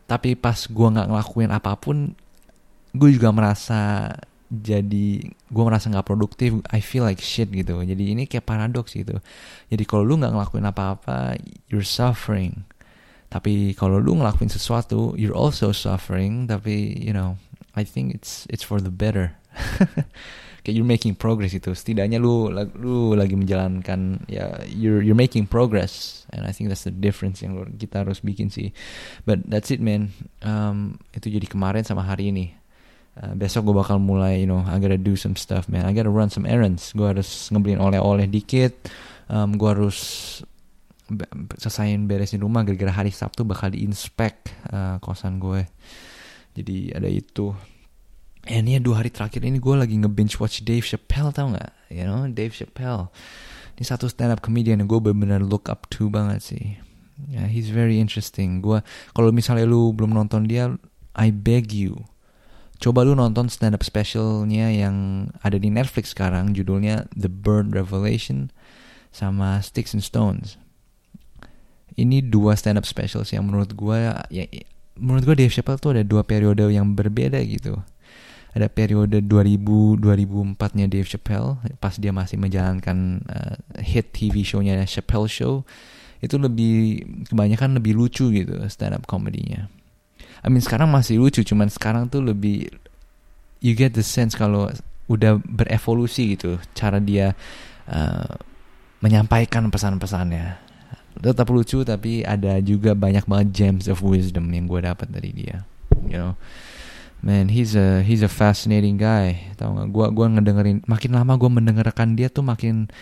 tapi 0.05 0.37
pas 0.37 0.69
gue 0.69 0.89
nggak 0.89 1.09
ngelakuin 1.09 1.49
apa 1.49 1.73
pun 1.81 2.13
gue 2.93 3.11
juga 3.11 3.33
merasa 3.33 4.13
jadi 4.53 5.25
gue 5.25 5.65
merasa 5.65 5.89
nggak 5.89 6.07
produktif 6.07 6.61
I 6.71 6.85
feel 6.85 7.03
like 7.03 7.19
shit 7.19 7.51
gitu. 7.51 7.83
Jadi 7.83 8.15
ini 8.15 8.29
kayak 8.29 8.47
paradoks 8.47 8.95
gitu. 8.95 9.19
Jadi 9.73 9.83
kalau 9.89 10.05
lu 10.05 10.21
nggak 10.21 10.35
ngelakuin 10.35 10.67
apa-apa 10.69 11.41
you're 11.73 11.87
suffering. 11.87 12.63
Tapi 13.33 13.75
kalau 13.75 13.99
lu 13.99 14.15
ngelakuin 14.15 14.53
sesuatu 14.53 15.17
you're 15.19 15.35
also 15.35 15.75
suffering. 15.75 16.47
Tapi 16.47 16.95
you 17.01 17.11
know 17.11 17.41
I 17.75 17.83
think 17.83 18.15
it's 18.15 18.47
it's 18.53 18.63
for 18.63 18.79
the 18.79 18.93
better 18.93 19.35
kayak 20.65 20.75
you're 20.81 20.89
making 20.89 21.13
progress 21.13 21.53
itu 21.53 21.77
setidaknya 21.77 22.17
lu 22.17 22.49
lu 22.81 23.13
lagi 23.13 23.37
menjalankan 23.37 24.25
ya 24.27 24.65
you're 24.73 25.05
you're 25.05 25.19
making 25.19 25.45
progress 25.45 26.25
and 26.33 26.49
I 26.49 26.57
think 26.57 26.73
that's 26.73 26.89
the 26.89 26.95
difference 26.95 27.45
yang 27.45 27.61
kita 27.77 28.03
harus 28.03 28.25
bikin 28.25 28.49
sih 28.49 28.73
but 29.29 29.45
that's 29.45 29.69
it 29.69 29.85
man 29.85 30.17
um, 30.41 30.97
itu 31.13 31.29
jadi 31.29 31.45
kemarin 31.45 31.85
sama 31.85 32.03
hari 32.03 32.33
ini 32.33 32.65
Uh, 33.15 33.31
besok 33.39 33.71
gue 33.71 33.79
bakal 33.79 34.03
mulai, 34.03 34.43
you 34.43 34.49
know, 34.51 34.67
I 34.67 34.75
gotta 34.83 34.99
do 34.99 35.15
some 35.15 35.39
stuff, 35.39 35.71
man. 35.71 35.87
I 35.87 35.95
gotta 35.95 36.11
run 36.11 36.35
some 36.35 36.51
errands. 36.51 36.91
Gue 36.91 37.15
harus 37.15 37.47
ngebeliin 37.47 37.79
oleh-oleh 37.79 38.27
dikit. 38.27 38.91
Um, 39.31 39.55
gue 39.55 39.71
harus 39.71 39.99
be 41.07 41.23
selesaiin 41.55 42.11
beresin 42.11 42.43
rumah. 42.43 42.67
Gara-gara 42.67 42.91
hari 42.91 43.15
Sabtu 43.15 43.47
bakal 43.47 43.71
diinspek 43.71 44.51
uh, 44.67 44.99
kosan 44.99 45.39
gue. 45.39 45.63
Jadi 46.59 46.91
ada 46.91 47.07
itu. 47.07 47.55
And 48.45 48.69
ya 48.69 48.77
dua 48.77 49.01
hari 49.01 49.09
terakhir 49.09 49.41
ini 49.41 49.57
gue 49.57 49.75
lagi 49.75 49.97
nge-binge 49.97 50.37
watch 50.37 50.61
Dave 50.61 50.85
Chappelle 50.85 51.33
tau 51.33 51.49
gak? 51.53 51.73
You 51.89 52.05
know, 52.05 52.29
Dave 52.29 52.53
Chappelle. 52.53 53.09
Ini 53.75 53.85
satu 53.89 54.07
stand 54.07 54.31
up 54.37 54.45
comedian 54.45 54.85
yang 54.85 54.89
gue 54.89 55.01
bener-bener 55.01 55.41
look 55.41 55.73
up 55.73 55.89
to 55.89 56.13
banget 56.13 56.45
sih. 56.45 56.77
Yeah, 57.31 57.49
he's 57.49 57.73
very 57.73 57.97
interesting. 57.97 58.61
Gue 58.61 58.85
kalau 59.17 59.33
misalnya 59.33 59.65
lu 59.65 59.97
belum 59.97 60.13
nonton 60.13 60.45
dia, 60.45 60.77
I 61.17 61.33
beg 61.33 61.73
you 61.73 62.05
coba 62.83 63.07
lu 63.07 63.15
nonton 63.15 63.47
stand 63.49 63.73
up 63.73 63.81
specialnya 63.87 64.69
yang 64.69 65.29
ada 65.41 65.57
di 65.57 65.71
Netflix 65.71 66.13
sekarang 66.13 66.53
judulnya 66.53 67.07
The 67.15 67.31
Bird 67.31 67.73
Revelation 67.73 68.51
sama 69.15 69.63
Sticks 69.63 69.95
and 69.95 70.03
Stones 70.03 70.59
ini 71.95 72.19
dua 72.19 72.59
stand 72.59 72.77
up 72.77 72.87
specials 72.87 73.31
yang 73.31 73.47
menurut 73.47 73.73
gue 73.73 73.99
ya 74.29 74.45
menurut 74.99 75.23
gue 75.23 75.37
Dave 75.39 75.55
Chappelle 75.55 75.79
tuh 75.79 75.95
ada 75.95 76.03
dua 76.03 76.27
periode 76.27 76.67
yang 76.69 76.93
berbeda 76.93 77.39
gitu 77.47 77.79
ada 78.55 78.71
periode 78.71 79.19
2000 79.19 79.99
2004 79.99 80.79
nya 80.79 80.87
Dave 80.87 81.09
Chappelle 81.11 81.59
pas 81.83 81.95
dia 81.99 82.15
masih 82.15 82.39
menjalankan 82.39 83.27
uh, 83.27 83.59
hit 83.83 84.15
TV 84.15 84.47
show-nya 84.47 84.87
Chappelle 84.87 85.27
Show. 85.27 85.67
Itu 86.23 86.41
lebih 86.41 87.05
kebanyakan 87.29 87.77
lebih 87.77 87.99
lucu 87.99 88.33
gitu 88.33 88.57
stand 88.73 88.97
up 88.97 89.05
komedinya 89.05 89.69
I 90.45 90.49
mean 90.49 90.61
sekarang 90.61 90.89
masih 90.89 91.21
lucu 91.21 91.41
cuman 91.41 91.69
sekarang 91.69 92.09
tuh 92.09 92.21
lebih 92.21 92.69
you 93.65 93.73
get 93.73 93.93
the 93.93 94.05
sense 94.05 94.37
kalau 94.37 94.69
udah 95.09 95.41
berevolusi 95.41 96.37
gitu 96.37 96.61
cara 96.77 97.01
dia 97.01 97.33
uh, 97.89 98.33
menyampaikan 99.05 99.69
pesan-pesannya. 99.69 100.65
Tetap 101.21 101.49
lucu 101.49 101.85
tapi 101.85 102.25
ada 102.25 102.61
juga 102.61 102.93
banyak 102.93 103.25
banget 103.25 103.49
gems 103.53 103.87
of 103.89 104.01
wisdom 104.01 104.49
yang 104.53 104.65
gue 104.69 104.81
dapat 104.85 105.09
dari 105.13 105.31
dia 105.33 105.65
you 106.09 106.19
know 106.19 106.35
man 107.25 107.49
he's 107.49 107.73
a 107.73 108.05
he's 108.05 108.21
a 108.21 108.29
fascinating 108.29 109.01
guy. 109.01 109.49
Tau 109.57 109.73
gak 109.73 109.89
gue 109.89 110.07
gua 110.13 110.29
ngedengerin 110.29 110.85
makin 110.85 111.17
lama 111.17 111.41
gue 111.41 111.49
mendengarkan 111.49 112.21
dia 112.21 112.29
tuh 112.29 112.45
makin 112.45 112.93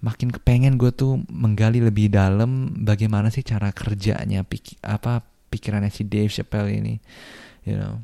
makin 0.00 0.32
kepengen 0.32 0.80
gue 0.80 0.88
tuh 0.96 1.20
menggali 1.28 1.84
lebih 1.84 2.08
dalam 2.08 2.72
bagaimana 2.80 3.28
sih 3.28 3.44
cara 3.44 3.68
kerjanya 3.76 4.48
pik 4.48 4.80
apa 4.80 5.20
pikirannya 5.52 5.92
si 5.92 6.08
Dave 6.08 6.32
Chappelle 6.32 6.72
ini. 6.72 6.96
You 7.68 7.76
know? 7.76 7.94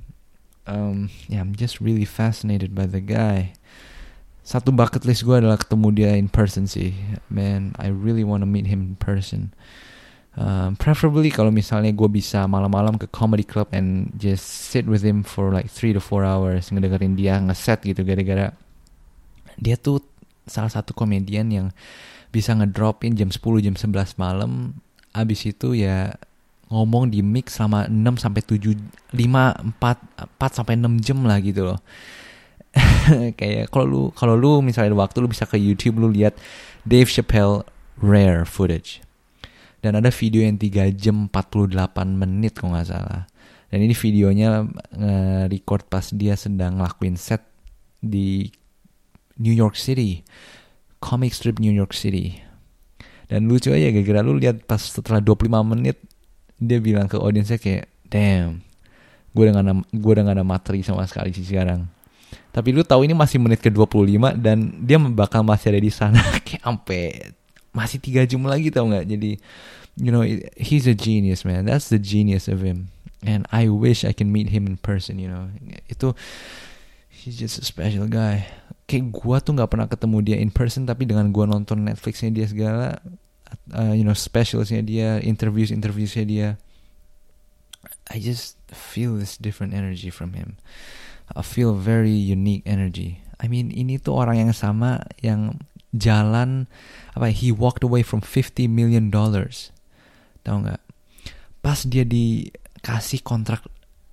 Um, 0.68 1.08
yeah 1.32 1.40
I'm 1.40 1.56
just 1.56 1.80
really 1.80 2.04
fascinated 2.04 2.76
by 2.76 2.84
the 2.84 3.00
guy. 3.00 3.56
Satu 4.44 4.76
bucket 4.76 5.08
list 5.08 5.24
gue 5.24 5.40
adalah 5.40 5.56
ketemu 5.56 5.88
dia 5.96 6.12
in 6.20 6.28
person 6.28 6.68
sih. 6.68 6.92
Man 7.32 7.72
I 7.80 7.88
really 7.88 8.28
wanna 8.28 8.44
meet 8.44 8.68
him 8.68 8.92
in 8.92 8.94
person 9.00 9.56
um, 10.36 10.76
preferably 10.76 11.32
kalau 11.32 11.52
misalnya 11.52 11.92
gue 11.92 12.08
bisa 12.08 12.44
malam-malam 12.48 12.96
ke 12.96 13.08
comedy 13.08 13.44
club 13.44 13.68
and 13.72 14.12
just 14.16 14.72
sit 14.72 14.84
with 14.84 15.04
him 15.04 15.24
for 15.24 15.52
like 15.52 15.68
3 15.68 15.96
to 15.96 16.00
4 16.00 16.24
hours 16.24 16.68
ngedengerin 16.72 17.16
dia 17.16 17.40
ngeset 17.40 17.84
gitu 17.84 18.04
gara-gara 18.04 18.52
dia 19.60 19.76
tuh 19.76 20.00
salah 20.48 20.72
satu 20.72 20.96
komedian 20.96 21.48
yang 21.52 21.66
bisa 22.32 22.56
ngedropin 22.56 23.14
jam 23.14 23.28
10 23.28 23.40
jam 23.60 23.74
11 23.76 24.16
malam 24.16 24.76
abis 25.12 25.52
itu 25.52 25.76
ya 25.76 26.16
ngomong 26.72 27.12
di 27.12 27.20
mic 27.20 27.52
selama 27.52 27.84
6 27.84 28.24
sampai 28.24 28.40
7 28.40 28.72
5 29.12 29.76
4 29.76 29.76
4 29.76 30.56
sampai 30.56 30.74
6 30.80 31.04
jam 31.04 31.18
lah 31.28 31.38
gitu 31.44 31.68
loh. 31.68 31.78
kayak 33.38 33.68
kalau 33.68 33.84
lu 33.84 34.02
kalau 34.16 34.32
lu 34.32 34.64
misalnya 34.64 34.96
ada 34.96 35.04
waktu 35.04 35.20
lu 35.20 35.28
bisa 35.28 35.44
ke 35.44 35.60
YouTube 35.60 36.00
lu 36.00 36.08
lihat 36.08 36.32
Dave 36.88 37.12
Chappelle 37.12 37.68
rare 38.00 38.48
footage. 38.48 39.04
Dan 39.82 39.98
ada 39.98 40.14
video 40.14 40.46
yang 40.46 40.56
3 40.56 40.94
jam 40.94 41.26
48 41.26 41.74
menit 42.14 42.54
kalau 42.54 42.78
nggak 42.78 42.86
salah. 42.86 43.26
Dan 43.66 43.78
ini 43.82 43.98
videonya 43.98 44.62
nge-record 44.94 45.90
pas 45.90 46.06
dia 46.14 46.38
sedang 46.38 46.78
ngelakuin 46.78 47.18
set 47.18 47.42
di 47.98 48.46
New 49.42 49.52
York 49.52 49.74
City. 49.74 50.22
Comic 51.02 51.34
strip 51.34 51.58
New 51.58 51.74
York 51.74 51.90
City. 51.98 52.38
Dan 53.26 53.50
lucu 53.50 53.74
aja 53.74 53.90
gara-gara 53.90 54.20
lu 54.22 54.38
lihat 54.38 54.70
pas 54.70 54.78
setelah 54.78 55.18
25 55.18 55.50
menit 55.66 55.98
dia 56.62 56.78
bilang 56.78 57.10
ke 57.10 57.18
audiensnya 57.18 57.58
kayak 57.58 57.90
damn 58.06 58.62
gue 59.32 59.42
udah 59.48 59.64
ada, 59.64 59.74
gue 59.74 60.12
udah 60.12 60.24
gak 60.28 60.36
ada 60.38 60.46
materi 60.46 60.84
sama 60.84 61.02
sekali 61.08 61.34
sih 61.34 61.42
sekarang 61.42 61.88
tapi 62.52 62.68
lu 62.70 62.84
tahu 62.84 63.08
ini 63.08 63.16
masih 63.16 63.40
menit 63.40 63.64
ke 63.64 63.72
25 63.72 64.36
dan 64.38 64.84
dia 64.84 65.00
bakal 65.00 65.42
masih 65.42 65.72
ada 65.72 65.80
di 65.80 65.92
sana 65.92 66.20
kayak 66.46 66.62
sampai 66.62 67.02
masih 67.72 67.98
tiga 67.98 68.24
jam 68.28 68.44
lagi 68.44 68.68
tau 68.68 68.88
nggak? 68.88 69.08
Jadi 69.08 69.40
you 70.00 70.12
know 70.12 70.24
he's 70.56 70.88
a 70.88 70.96
genius 70.96 71.44
man. 71.44 71.68
That's 71.68 71.88
the 71.88 72.00
genius 72.00 72.48
of 72.48 72.64
him. 72.64 72.92
And 73.22 73.46
I 73.54 73.70
wish 73.70 74.02
I 74.02 74.12
can 74.12 74.32
meet 74.32 74.50
him 74.52 74.68
in 74.68 74.80
person 74.80 75.18
you 75.18 75.28
know. 75.28 75.48
Itu 75.88 76.16
he's 77.08 77.36
just 77.40 77.60
a 77.60 77.66
special 77.66 78.08
guy. 78.08 78.48
Kayak 78.88 79.14
gue 79.14 79.36
tuh 79.40 79.52
nggak 79.56 79.70
pernah 79.70 79.88
ketemu 79.88 80.16
dia 80.24 80.36
in 80.38 80.52
person 80.52 80.84
tapi 80.84 81.08
dengan 81.08 81.30
gue 81.30 81.44
nonton 81.48 81.86
Netflixnya 81.86 82.34
dia 82.34 82.46
segala 82.50 83.00
uh, 83.72 83.94
you 83.94 84.04
know 84.04 84.16
specialsnya 84.16 84.82
dia 84.84 85.22
interviews 85.22 85.70
interviewsnya 85.70 86.24
dia 86.26 86.48
I 88.10 88.18
just 88.18 88.58
feel 88.68 89.16
this 89.16 89.38
different 89.38 89.72
energy 89.72 90.10
from 90.10 90.34
him. 90.34 90.60
I 91.32 91.40
feel 91.40 91.72
very 91.72 92.12
unique 92.12 92.66
energy. 92.68 93.24
I 93.40 93.48
mean 93.48 93.72
ini 93.72 93.98
tuh 93.98 94.18
orang 94.18 94.38
yang 94.38 94.52
sama 94.52 95.02
yang 95.22 95.56
jalan 95.92 96.66
apa 97.12 97.28
he 97.28 97.52
walked 97.52 97.84
away 97.84 98.00
from 98.00 98.24
50 98.24 98.66
million 98.68 99.12
dollars. 99.12 99.70
Tahu 100.42 100.66
nggak? 100.66 100.82
Pas 101.60 101.78
dia 101.86 102.02
dikasih 102.02 103.22
kontrak 103.22 103.62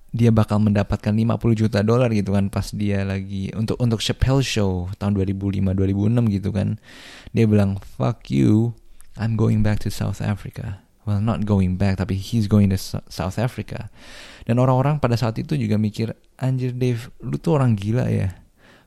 dia 0.09 0.33
bakal 0.33 0.57
mendapatkan 0.57 1.13
50 1.13 1.37
juta 1.53 1.85
dolar 1.85 2.09
gitu 2.09 2.33
kan 2.33 2.49
pas 2.49 2.65
dia 2.73 3.05
lagi 3.05 3.53
untuk 3.53 3.77
untuk 3.77 4.01
Chappelle 4.01 4.41
Show 4.41 4.89
tahun 4.97 5.13
2005 5.17 5.61
2006 5.73 6.35
gitu 6.41 6.49
kan. 6.49 6.81
Dia 7.33 7.45
bilang 7.45 7.77
fuck 7.77 8.29
you 8.33 8.73
I'm 9.17 9.37
going 9.37 9.61
back 9.61 9.85
to 9.85 9.93
South 9.93 10.19
Africa. 10.19 10.81
Well 11.05 11.21
not 11.21 11.45
going 11.45 11.77
back 11.77 12.01
tapi 12.01 12.17
he's 12.17 12.49
going 12.49 12.73
to 12.73 12.79
South 13.09 13.37
Africa. 13.37 13.93
Dan 14.49 14.57
orang-orang 14.57 14.97
pada 14.97 15.13
saat 15.13 15.37
itu 15.37 15.53
juga 15.53 15.77
mikir 15.77 16.17
anjir 16.41 16.73
Dave 16.73 17.13
lu 17.21 17.37
tuh 17.37 17.61
orang 17.61 17.77
gila 17.77 18.09
ya 18.09 18.33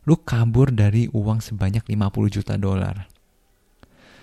lu 0.06 0.18
kabur 0.18 0.74
dari 0.74 1.06
uang 1.12 1.38
sebanyak 1.38 1.86
50 1.86 2.34
juta 2.34 2.54
dolar 2.58 3.06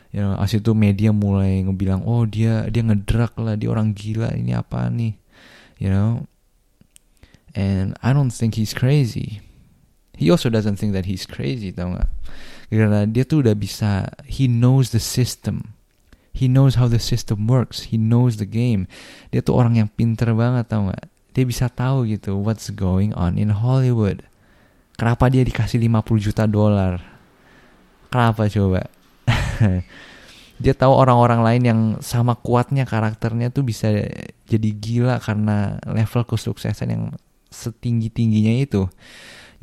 you 0.09 0.19
know, 0.19 0.35
as 0.41 0.51
itu 0.51 0.73
media 0.73 1.13
mulai 1.13 1.63
ngebilang 1.63 2.03
oh 2.03 2.25
dia 2.25 2.67
dia 2.67 2.83
ngedrak 2.83 3.37
lah 3.39 3.55
dia 3.55 3.69
orang 3.71 3.95
gila 3.95 4.33
ini 4.35 4.57
apa 4.57 4.89
nih 4.91 5.13
you 5.79 5.87
know 5.87 6.23
And 7.55 7.97
I 8.03 8.13
don't 8.13 8.29
think 8.29 8.55
he's 8.55 8.73
crazy. 8.73 9.41
He 10.17 10.29
also 10.29 10.49
doesn't 10.49 10.75
think 10.75 10.93
that 10.93 11.07
he's 11.07 11.25
crazy, 11.25 11.71
tau 11.71 11.95
gak? 11.95 12.11
Karena 12.69 13.07
dia 13.07 13.25
tuh 13.25 13.41
udah 13.41 13.55
bisa, 13.55 14.13
he 14.27 14.45
knows 14.45 14.91
the 14.91 15.01
system. 15.01 15.73
He 16.35 16.45
knows 16.45 16.77
how 16.77 16.85
the 16.85 17.01
system 17.01 17.49
works. 17.49 17.89
He 17.89 17.97
knows 17.97 18.37
the 18.37 18.45
game. 18.45 18.85
Dia 19.33 19.41
tuh 19.41 19.57
orang 19.57 19.79
yang 19.79 19.89
pinter 19.89 20.35
banget, 20.35 20.69
tau 20.69 20.91
gak? 20.91 21.09
Dia 21.33 21.43
bisa 21.47 21.71
tahu 21.71 22.05
gitu 22.05 22.37
what's 22.37 22.69
going 22.69 23.15
on 23.15 23.39
in 23.39 23.55
Hollywood. 23.55 24.27
Kenapa 24.99 25.31
dia 25.31 25.47
dikasih 25.47 25.79
50 25.79 26.19
juta 26.19 26.43
dolar? 26.43 26.99
Kenapa 28.11 28.51
coba? 28.51 28.83
dia 30.59 30.73
tahu 30.75 30.91
orang-orang 30.91 31.39
lain 31.39 31.63
yang 31.63 31.81
sama 32.03 32.35
kuatnya 32.35 32.83
karakternya 32.83 33.47
tuh 33.47 33.63
bisa 33.63 33.87
jadi 34.43 34.69
gila 34.75 35.23
karena 35.23 35.79
level 35.87 36.27
kesuksesan 36.27 36.89
yang 36.91 37.03
setinggi 37.47 38.11
tingginya 38.11 38.59
itu 38.59 38.83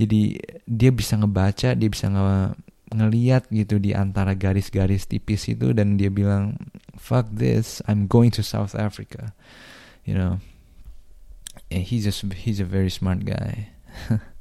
jadi 0.00 0.40
dia 0.64 0.90
bisa 0.90 1.20
ngebaca 1.20 1.76
dia 1.76 1.88
bisa 1.92 2.08
nge 2.08 2.56
ngeliat 2.96 3.50
gitu 3.52 3.76
di 3.76 3.92
antara 3.92 4.32
garis-garis 4.32 5.04
tipis 5.04 5.50
itu 5.52 5.76
dan 5.76 6.00
dia 6.00 6.08
bilang 6.08 6.56
fuck 6.96 7.28
this 7.28 7.84
I'm 7.84 8.08
going 8.08 8.32
to 8.38 8.42
South 8.46 8.72
Africa 8.72 9.36
you 10.08 10.16
know 10.16 10.40
and 11.68 11.82
he's 11.84 12.08
just 12.08 12.24
he's 12.46 12.62
a 12.62 12.68
very 12.68 12.88
smart 12.88 13.26
guy 13.28 13.74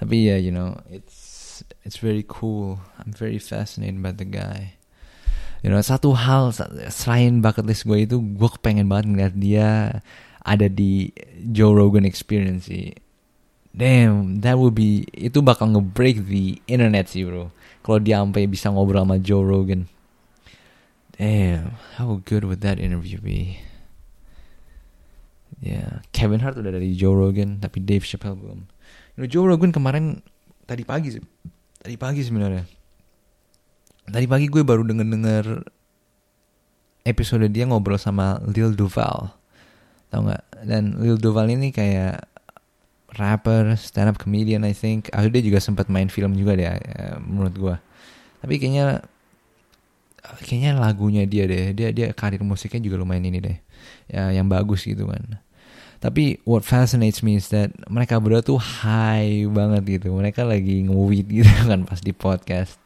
tapi 0.00 0.26
ya 0.26 0.34
yeah, 0.34 0.38
you 0.38 0.52
know 0.54 0.78
it's 0.90 1.62
it's 1.86 1.98
very 2.02 2.24
cool 2.26 2.82
I'm 2.98 3.14
very 3.14 3.38
fascinated 3.38 4.02
by 4.02 4.12
the 4.14 4.26
guy 4.26 4.74
you 5.62 5.70
know 5.70 5.80
satu 5.80 6.12
hal 6.18 6.50
selain 6.90 7.40
bucket 7.40 7.64
list 7.64 7.86
gue 7.88 8.04
itu 8.04 8.18
gue 8.18 8.50
kepengen 8.58 8.90
banget 8.90 9.06
ngeliat 9.10 9.34
dia 9.38 9.68
ada 10.44 10.68
di 10.68 11.08
Joe 11.50 11.72
Rogan 11.72 12.04
Experience 12.04 12.68
sih. 12.68 12.92
Damn, 13.74 14.44
that 14.46 14.54
would 14.54 14.76
be 14.76 15.08
itu 15.10 15.42
bakal 15.42 15.72
ngebreak 15.74 16.30
the 16.30 16.62
internet 16.70 17.10
sih 17.10 17.26
bro. 17.26 17.50
Kalau 17.82 17.98
dia 17.98 18.22
sampai 18.22 18.46
bisa 18.46 18.70
ngobrol 18.70 19.02
sama 19.02 19.18
Joe 19.18 19.42
Rogan. 19.42 19.90
Damn, 21.18 21.74
how 21.98 22.22
good 22.22 22.46
would 22.46 22.62
that 22.62 22.78
interview 22.78 23.18
be? 23.18 23.58
Yeah. 25.58 26.06
Kevin 26.14 26.44
Hart 26.44 26.60
udah 26.60 26.70
dari 26.76 26.94
Joe 26.94 27.16
Rogan, 27.16 27.58
tapi 27.58 27.82
Dave 27.82 28.06
Chappelle 28.06 28.38
belum. 28.38 28.68
Know, 29.14 29.30
Joe 29.30 29.46
Rogan 29.46 29.70
kemarin 29.70 30.18
tadi 30.66 30.82
pagi 30.82 31.14
sih, 31.14 31.22
tadi 31.78 31.94
pagi 31.94 32.26
sebenarnya. 32.26 32.66
Tadi 34.04 34.26
pagi 34.26 34.50
gue 34.50 34.60
baru 34.60 34.82
denger 34.84 35.06
denger 35.06 35.44
episode 37.06 37.46
dia 37.48 37.64
ngobrol 37.64 37.96
sama 37.96 38.42
Lil 38.50 38.74
Duval. 38.74 39.30
Tau 40.10 40.20
nggak? 40.26 40.66
Dan 40.66 40.98
Lil 40.98 41.16
Duval 41.16 41.46
ini 41.54 41.70
kayak 41.70 42.26
rapper 43.14 43.78
stand 43.78 44.10
up 44.10 44.18
comedian 44.18 44.66
I 44.66 44.74
think. 44.74 45.14
Ah 45.14 45.22
dia 45.22 45.40
juga 45.40 45.62
sempat 45.62 45.86
main 45.86 46.10
film 46.10 46.34
juga 46.34 46.58
deh 46.58 46.66
ya, 46.66 46.74
menurut 47.22 47.54
gue 47.54 47.76
tapi 48.44 48.60
kayaknya 48.60 49.00
kayaknya 50.44 50.76
lagunya 50.76 51.24
dia 51.24 51.48
deh. 51.48 51.72
Dia 51.72 51.96
dia 51.96 52.12
karir 52.12 52.44
musiknya 52.44 52.84
juga 52.84 53.00
lumayan 53.00 53.24
ini 53.24 53.40
deh. 53.40 53.56
Ya 54.10 54.36
yang 54.36 54.52
bagus 54.52 54.84
gitu 54.84 55.08
kan 55.08 55.40
tapi 56.04 56.36
what 56.44 56.68
fascinates 56.68 57.24
me 57.24 57.40
is 57.40 57.48
that 57.48 57.72
mereka 57.88 58.20
berdua 58.20 58.44
tuh 58.44 58.60
high 58.60 59.48
banget 59.48 59.96
gitu. 59.96 60.12
Mereka 60.12 60.44
lagi 60.44 60.84
nge 60.84 61.24
gitu 61.24 61.48
kan 61.72 61.88
pas 61.88 62.04
di 62.04 62.12
podcast. 62.12 62.76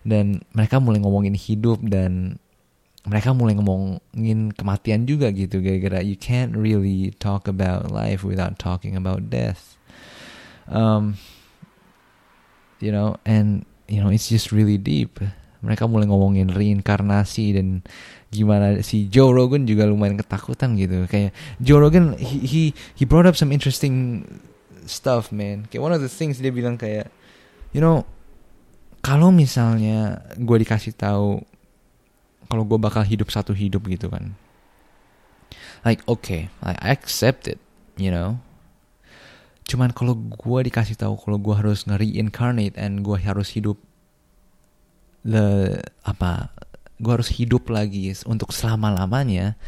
Dan 0.00 0.40
mereka 0.56 0.80
mulai 0.80 1.04
ngomongin 1.04 1.36
hidup 1.36 1.84
dan 1.84 2.40
mereka 3.04 3.36
mulai 3.36 3.60
ngomongin 3.60 4.56
kematian 4.56 5.04
juga 5.04 5.28
gitu 5.36 5.60
gara-gara 5.60 6.00
you 6.00 6.16
can't 6.16 6.56
really 6.56 7.12
talk 7.20 7.44
about 7.44 7.92
life 7.92 8.24
without 8.24 8.56
talking 8.56 8.96
about 8.96 9.28
death. 9.28 9.76
Um, 10.64 11.20
you 12.80 12.88
know 12.88 13.20
and 13.28 13.68
you 13.84 14.00
know 14.00 14.08
it's 14.08 14.32
just 14.32 14.48
really 14.48 14.80
deep 14.80 15.20
mereka 15.66 15.90
mulai 15.90 16.06
ngomongin 16.06 16.54
reinkarnasi 16.54 17.58
dan 17.58 17.82
gimana 18.30 18.78
si 18.86 19.10
Joe 19.10 19.34
Rogan 19.34 19.66
juga 19.66 19.82
lumayan 19.90 20.14
ketakutan 20.14 20.78
gitu. 20.78 21.10
Kayak 21.10 21.34
Joe 21.58 21.82
Rogan 21.82 22.14
he 22.14 22.46
he, 22.46 22.62
he 22.94 23.02
brought 23.02 23.26
up 23.26 23.34
some 23.34 23.50
interesting 23.50 24.22
stuff 24.86 25.34
man. 25.34 25.66
Kayak 25.66 25.82
one 25.82 25.94
of 25.94 25.98
the 25.98 26.10
things 26.10 26.38
dia 26.38 26.54
bilang 26.54 26.78
kayak 26.78 27.10
you 27.74 27.82
know 27.82 28.06
kalau 29.02 29.34
misalnya 29.34 30.22
gue 30.38 30.56
dikasih 30.62 30.94
tahu 30.94 31.42
kalau 32.46 32.62
gue 32.62 32.78
bakal 32.78 33.02
hidup 33.02 33.34
satu 33.34 33.50
hidup 33.50 33.82
gitu 33.90 34.06
kan. 34.06 34.38
Like 35.82 36.06
okay 36.06 36.50
I 36.62 36.94
accept 36.94 37.50
it 37.50 37.58
you 37.98 38.14
know. 38.14 38.38
Cuman 39.66 39.90
kalau 39.90 40.14
gue 40.14 40.60
dikasih 40.70 40.94
tahu 40.94 41.18
kalau 41.18 41.42
gue 41.42 41.50
harus 41.50 41.90
nge-reincarnate 41.90 42.78
and 42.78 43.02
gue 43.02 43.18
harus 43.18 43.50
hidup 43.50 43.82
the 45.26 45.74
apa 46.06 46.54
gue 47.02 47.12
harus 47.12 47.28
hidup 47.28 47.68
lagi 47.68 48.14
untuk 48.24 48.54
selama 48.54 48.94
lamanya 48.94 49.58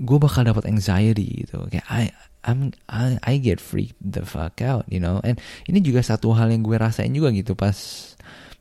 gue 0.00 0.16
bakal 0.16 0.48
dapat 0.48 0.64
anxiety 0.70 1.44
gitu. 1.44 1.60
Kayak 1.68 1.86
I 1.92 2.02
I'm 2.40 2.72
I, 2.88 3.20
I 3.20 3.34
get 3.36 3.60
freaked 3.60 4.00
the 4.00 4.24
fuck 4.24 4.64
out 4.64 4.88
you 4.88 5.02
know? 5.02 5.20
And 5.20 5.36
ini 5.68 5.84
juga 5.84 6.00
satu 6.00 6.32
hal 6.32 6.48
yang 6.54 6.64
gue 6.64 6.76
rasain 6.80 7.12
juga 7.12 7.28
gitu. 7.36 7.52
Pas 7.52 7.76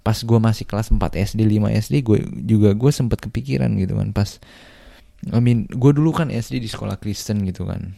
pas 0.03 0.17
gue 0.19 0.39
masih 0.39 0.67
kelas 0.67 0.91
4 0.91 0.99
SD 1.15 1.47
5 1.47 1.79
SD 1.87 1.95
gue 2.03 2.19
juga 2.43 2.75
gue 2.75 2.91
sempet 2.91 3.23
kepikiran 3.23 3.71
gitu 3.79 3.95
kan. 3.95 4.11
Pas 4.11 4.41
I 5.31 5.39
mean 5.39 5.69
gue 5.71 5.91
dulu 5.95 6.11
kan 6.11 6.27
SD 6.27 6.59
di 6.59 6.67
sekolah 6.67 6.99
Kristen 6.99 7.47
gitu 7.47 7.63
kan. 7.63 7.95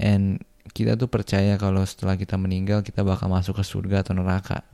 And 0.00 0.40
kita 0.72 0.96
tuh 0.96 1.12
percaya 1.12 1.60
kalau 1.60 1.84
setelah 1.84 2.16
kita 2.16 2.40
meninggal 2.40 2.80
kita 2.80 3.04
bakal 3.04 3.28
masuk 3.28 3.60
ke 3.60 3.64
surga 3.64 4.04
atau 4.04 4.16
neraka 4.16 4.64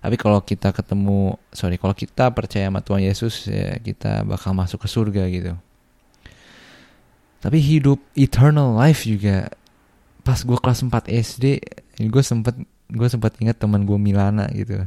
tapi 0.00 0.16
kalau 0.16 0.40
kita 0.40 0.72
ketemu 0.72 1.36
sorry 1.52 1.76
kalau 1.76 1.92
kita 1.92 2.32
percaya 2.32 2.72
sama 2.72 2.80
Tuhan 2.80 3.02
Yesus 3.04 3.48
ya 3.48 3.76
kita 3.76 4.24
bakal 4.24 4.56
masuk 4.56 4.84
ke 4.84 4.88
surga 4.88 5.24
gitu. 5.28 5.52
Tapi 7.40 7.56
hidup 7.56 8.00
eternal 8.16 8.76
life 8.76 9.04
juga 9.08 9.48
pas 10.20 10.36
gue 10.40 10.56
kelas 10.56 10.84
4 10.84 11.08
SD 11.08 11.44
gue 12.08 12.22
sempet 12.24 12.56
gue 12.90 13.08
sempat 13.08 13.36
ingat 13.40 13.60
teman 13.60 13.84
gue 13.84 13.98
Milana 14.00 14.48
gitu. 14.52 14.80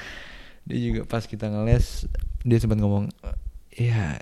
Dia 0.68 0.78
juga 0.80 1.00
pas 1.08 1.24
kita 1.24 1.48
ngeles 1.48 2.08
dia 2.46 2.58
sempat 2.60 2.78
ngomong 2.78 3.10
ya 3.74 4.18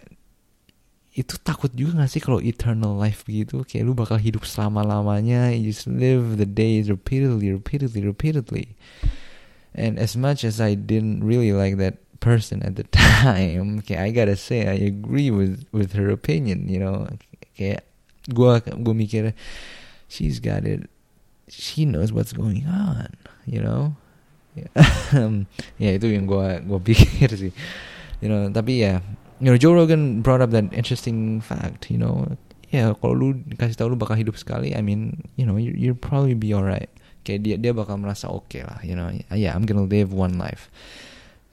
itu 1.16 1.40
takut 1.40 1.72
juga 1.72 2.04
gak 2.04 2.12
sih 2.12 2.20
kalau 2.20 2.44
eternal 2.44 2.92
life 2.96 3.24
begitu 3.24 3.64
kayak 3.64 3.88
lu 3.88 3.96
bakal 3.96 4.20
hidup 4.20 4.44
selama 4.44 4.84
lamanya 4.84 5.48
you 5.52 5.72
just 5.72 5.88
live 5.88 6.36
the 6.36 6.44
days 6.44 6.92
repeatedly 6.92 7.48
repeatedly 7.48 8.04
repeatedly 8.04 8.76
and 9.76 10.00
as 10.00 10.16
much 10.16 10.42
as 10.42 10.58
I 10.60 10.74
didn't 10.74 11.22
really 11.22 11.52
like 11.52 11.76
that 11.76 12.00
person 12.18 12.64
at 12.64 12.74
the 12.74 12.88
time 12.96 13.84
kayak 13.84 14.00
I 14.00 14.08
gotta 14.10 14.34
say 14.34 14.64
I 14.64 14.80
agree 14.80 15.30
with 15.30 15.68
with 15.70 15.92
her 15.94 16.08
opinion 16.08 16.66
you 16.66 16.80
know. 16.80 17.06
Kayak 17.54 17.84
gue 18.32 18.52
gue 18.64 18.94
mikir 18.96 19.36
she's 20.08 20.40
got 20.40 20.64
it. 20.64 20.88
She 21.46 21.86
knows 21.86 22.10
what's 22.10 22.32
going 22.32 22.64
on 22.66 23.12
you 23.44 23.60
know? 23.60 23.94
Ya 24.56 24.72
um, 25.20 25.44
itu 25.76 26.08
yang 26.08 26.24
gue 26.24 26.48
gue 26.64 26.80
pikir 26.88 27.30
sih. 27.36 27.52
You 28.24 28.32
know 28.32 28.48
tapi 28.48 28.80
ya 28.80 29.04
you 29.38 29.52
know 29.52 29.60
Joe 29.60 29.76
Rogan 29.76 30.24
brought 30.24 30.40
up 30.40 30.50
that 30.56 30.72
interesting 30.72 31.44
fact 31.44 31.92
you 31.92 32.00
know. 32.00 32.24
Ya 32.74 32.90
yeah, 32.90 32.98
kalau 32.98 33.14
lu 33.14 33.28
kasih 33.54 33.78
tahu 33.78 33.94
lu 33.94 33.96
bakal 34.00 34.18
hidup 34.18 34.34
sekali 34.34 34.74
I 34.74 34.82
mean 34.82 35.22
you 35.38 35.46
know 35.46 35.54
you 35.54 35.70
you'll 35.76 36.00
probably 36.00 36.34
be 36.34 36.50
alright 36.50 36.90
kayak 37.26 37.40
dia 37.42 37.56
dia 37.58 37.74
bakal 37.74 37.98
merasa 37.98 38.30
oke 38.30 38.46
okay 38.46 38.62
lah 38.62 38.78
you 38.86 38.94
know. 38.94 39.10
Yeah 39.34 39.58
I'm 39.58 39.66
gonna 39.66 39.90
live 39.90 40.14
one 40.14 40.38
life. 40.38 40.70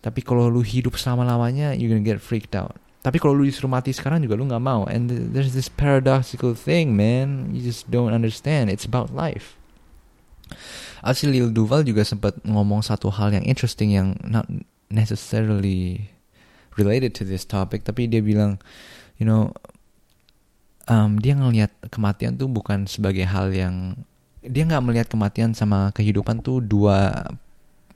Tapi 0.06 0.22
kalau 0.22 0.52
lu 0.54 0.62
hidup 0.62 0.94
selama 1.02 1.26
lamanya 1.26 1.74
you 1.74 1.90
gonna 1.90 2.06
get 2.06 2.22
freaked 2.22 2.54
out. 2.54 2.78
Tapi 3.02 3.20
kalau 3.20 3.36
lu 3.36 3.44
disuruh 3.44 3.68
mati 3.68 3.92
sekarang 3.92 4.22
juga 4.22 4.38
lu 4.38 4.46
nggak 4.46 4.64
mau. 4.64 4.86
And 4.86 5.10
there's 5.34 5.58
this 5.58 5.68
paradoxical 5.68 6.54
thing 6.54 6.94
man. 6.94 7.52
You 7.52 7.66
just 7.66 7.90
don't 7.90 8.14
understand. 8.14 8.70
It's 8.70 8.86
about 8.86 9.12
life. 9.12 9.58
Actually 11.02 11.42
Lil 11.42 11.52
Duval 11.52 11.84
juga 11.84 12.06
sempat 12.08 12.40
ngomong 12.46 12.86
satu 12.86 13.12
hal 13.12 13.34
yang 13.36 13.44
interesting 13.44 13.92
yang 13.92 14.16
not 14.24 14.48
necessarily 14.88 16.14
related 16.80 17.12
to 17.18 17.28
this 17.28 17.44
topic. 17.44 17.84
Tapi 17.84 18.08
dia 18.08 18.24
bilang 18.24 18.62
you 19.20 19.28
know 19.28 19.52
um, 20.88 21.20
dia 21.20 21.36
ngelihat 21.36 21.72
kematian 21.92 22.40
tuh 22.40 22.48
bukan 22.48 22.88
sebagai 22.88 23.28
hal 23.28 23.52
yang 23.52 24.00
dia 24.44 24.64
nggak 24.68 24.84
melihat 24.84 25.08
kematian 25.08 25.56
sama 25.56 25.96
kehidupan 25.96 26.44
tuh 26.44 26.60
dua 26.60 27.32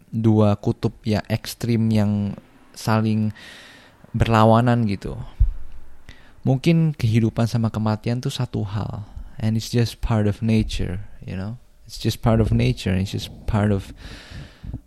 dua 0.08 0.56
kutub 0.56 0.96
ya 1.04 1.20
ekstrim 1.28 1.92
yang 1.92 2.34
saling 2.72 3.36
berlawanan 4.16 4.88
gitu. 4.88 5.20
Mungkin 6.48 6.96
kehidupan 6.96 7.44
sama 7.44 7.68
kematian 7.68 8.24
tuh 8.24 8.32
satu 8.32 8.64
hal, 8.64 9.04
and 9.36 9.60
it's 9.60 9.68
just 9.68 10.00
part 10.00 10.24
of 10.32 10.40
nature, 10.40 11.04
you 11.20 11.36
know. 11.36 11.60
It's 11.84 12.00
just 12.00 12.24
part 12.24 12.40
of 12.40 12.56
nature, 12.56 12.96
it's 12.96 13.12
just 13.12 13.28
part 13.48 13.76
of 13.76 13.92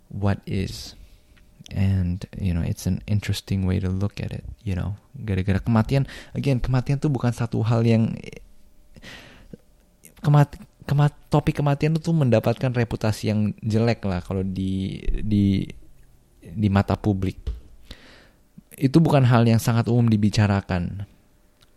what 0.09 0.41
is. 0.49 0.97
And 1.69 2.25
you 2.35 2.51
know, 2.51 2.65
it's 2.65 2.89
an 2.89 3.05
interesting 3.05 3.69
way 3.69 3.77
to 3.77 3.93
look 3.93 4.17
at 4.17 4.33
it, 4.33 4.43
you 4.65 4.73
know. 4.73 4.97
Gara-gara 5.21 5.61
kematian, 5.61 6.09
again, 6.33 6.57
kematian 6.57 6.97
tuh 6.97 7.13
bukan 7.13 7.29
satu 7.29 7.61
hal 7.61 7.85
yang 7.85 8.17
kemat 10.25 10.57
kemat 10.85 11.13
topik 11.29 11.61
kematian 11.61 11.97
itu 11.97 12.09
mendapatkan 12.11 12.73
reputasi 12.73 13.29
yang 13.29 13.53
jelek 13.61 14.01
lah 14.05 14.19
kalau 14.25 14.41
di 14.41 14.97
di 15.21 15.65
di 16.41 16.67
mata 16.67 16.97
publik. 16.97 17.37
Itu 18.73 18.97
bukan 18.97 19.21
hal 19.27 19.45
yang 19.45 19.61
sangat 19.61 19.85
umum 19.87 20.09
dibicarakan. 20.09 21.05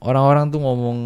Orang-orang 0.00 0.48
tuh 0.48 0.60
ngomong 0.60 0.98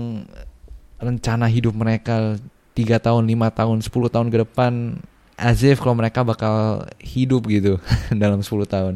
rencana 0.98 1.46
hidup 1.50 1.74
mereka 1.74 2.38
tiga 2.74 3.02
tahun, 3.02 3.26
lima 3.26 3.50
tahun, 3.50 3.82
10 3.82 3.90
tahun 3.90 4.28
ke 4.30 4.46
depan 4.46 5.02
as 5.38 5.62
if 5.62 5.78
kalau 5.78 5.94
mereka 5.94 6.26
bakal 6.26 6.86
hidup 6.98 7.46
gitu 7.46 7.78
dalam 8.22 8.42
10 8.42 8.66
tahun. 8.66 8.94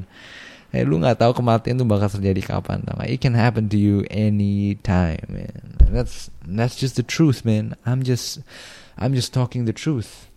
Eh, 0.73 0.89
lu 0.89 0.97
nggak 0.97 1.21
tahu 1.21 1.37
kematian 1.37 1.77
tuh 1.77 1.85
bakal 1.85 2.09
terjadi 2.09 2.57
kapan. 2.57 2.81
It 3.05 3.21
can 3.21 3.37
happen 3.37 3.69
to 3.69 3.77
you 3.77 4.09
anytime, 4.09 5.21
man. 5.29 5.77
That's 5.93 6.33
that's 6.49 6.81
just 6.81 6.97
the 6.97 7.05
truth, 7.05 7.45
man. 7.45 7.77
I'm 7.85 8.01
just 8.01 8.41
I'm 9.03 9.19
just 9.19 9.35
talking 9.35 9.67
the 9.67 9.75
truth. 9.75 10.31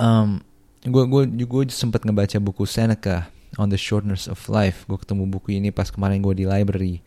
Um, 0.00 0.40
gue 0.88 1.04
gue 1.04 1.22
gue 1.44 1.62
sempat 1.68 2.08
ngebaca 2.08 2.40
buku 2.40 2.64
Seneca 2.64 3.28
on 3.60 3.68
the 3.68 3.76
shortness 3.76 4.24
of 4.24 4.40
life. 4.48 4.88
Gue 4.88 4.96
ketemu 4.96 5.28
buku 5.28 5.60
ini 5.60 5.68
pas 5.68 5.92
kemarin 5.92 6.24
gue 6.24 6.32
di 6.32 6.48
library 6.48 7.04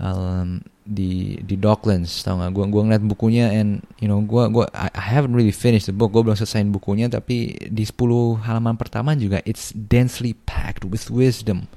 um, 0.00 0.64
di 0.88 1.36
di 1.44 1.60
Docklands, 1.60 2.24
tau 2.24 2.40
gak? 2.40 2.56
Gue 2.56 2.64
gue 2.64 2.82
ngeliat 2.88 3.04
bukunya 3.04 3.52
and 3.52 3.84
you 4.00 4.08
know 4.08 4.24
gue 4.24 4.48
gue 4.48 4.64
I, 4.72 4.88
haven't 4.96 5.36
really 5.36 5.52
finished 5.52 5.84
the 5.84 5.94
book. 5.94 6.16
Gue 6.16 6.24
belum 6.24 6.38
selesaiin 6.38 6.72
bukunya 6.72 7.12
tapi 7.12 7.60
di 7.68 7.84
10 7.84 8.48
halaman 8.48 8.80
pertama 8.80 9.12
juga 9.12 9.44
it's 9.44 9.74
densely 9.76 10.32
packed 10.48 10.88
with 10.88 11.12
wisdom 11.12 11.68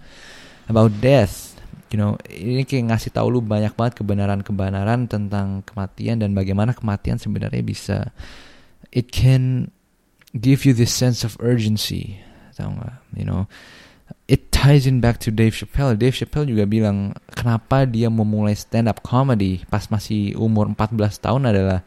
about 0.71 0.95
death 1.03 1.50
you 1.91 1.99
know 1.99 2.15
ini 2.31 2.63
kayak 2.63 2.95
ngasih 2.95 3.11
tahu 3.11 3.27
lu 3.27 3.39
banyak 3.43 3.75
banget 3.75 3.99
kebenaran-kebenaran 3.99 5.11
tentang 5.11 5.61
kematian 5.67 6.23
dan 6.23 6.31
bagaimana 6.31 6.71
kematian 6.71 7.19
sebenarnya 7.19 7.61
bisa 7.61 8.15
it 8.95 9.11
can 9.11 9.67
give 10.31 10.63
you 10.63 10.71
this 10.71 10.95
sense 10.95 11.27
of 11.27 11.35
urgency 11.43 12.17
tau 12.55 12.71
gak 12.79 13.03
you 13.15 13.27
know 13.27 13.45
it 14.31 14.51
ties 14.51 14.87
in 14.87 14.99
back 15.03 15.19
to 15.23 15.31
Dave 15.31 15.55
Chappelle. 15.55 15.95
Dave 15.95 16.15
Chappelle 16.15 16.47
juga 16.47 16.67
bilang 16.67 17.15
kenapa 17.31 17.87
dia 17.87 18.11
memulai 18.11 18.55
stand 18.55 18.91
up 18.91 19.03
comedy 19.03 19.63
pas 19.67 19.87
masih 19.87 20.35
umur 20.35 20.71
14 20.71 20.99
tahun 21.19 21.51
adalah 21.51 21.79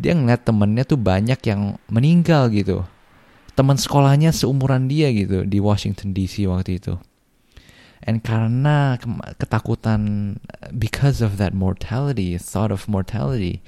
dia 0.00 0.12
ngeliat 0.16 0.44
temennya 0.44 0.84
tuh 0.88 1.00
banyak 1.00 1.40
yang 1.48 1.76
meninggal 1.92 2.48
gitu. 2.52 2.84
Teman 3.52 3.76
sekolahnya 3.76 4.32
seumuran 4.32 4.88
dia 4.88 5.12
gitu 5.12 5.44
di 5.44 5.60
Washington 5.60 6.16
DC 6.16 6.48
waktu 6.48 6.80
itu 6.80 6.96
And 8.02 8.24
karena 8.24 8.98
ketakutan 9.38 10.38
because 10.74 11.22
of 11.22 11.38
that 11.38 11.54
mortality, 11.54 12.34
thought 12.38 12.74
of 12.74 12.90
mortality, 12.90 13.62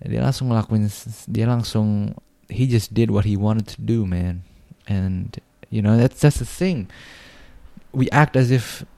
dia 0.00 0.24
langsung 0.24 0.48
ngelakuin 0.48 0.88
dia 1.28 1.44
langsung 1.44 2.16
he 2.48 2.64
just 2.66 2.96
did 2.96 3.12
what 3.12 3.28
he 3.28 3.36
wanted 3.36 3.68
to 3.68 3.80
do, 3.80 4.08
man. 4.08 4.42
And 4.88 5.36
you 5.68 5.84
know 5.84 6.00
that's 6.00 6.20
that's 6.20 6.40
the 6.40 6.48
thing. 6.48 6.88
We 7.92 8.08
act 8.08 8.40
as 8.40 8.48
if 8.48 8.88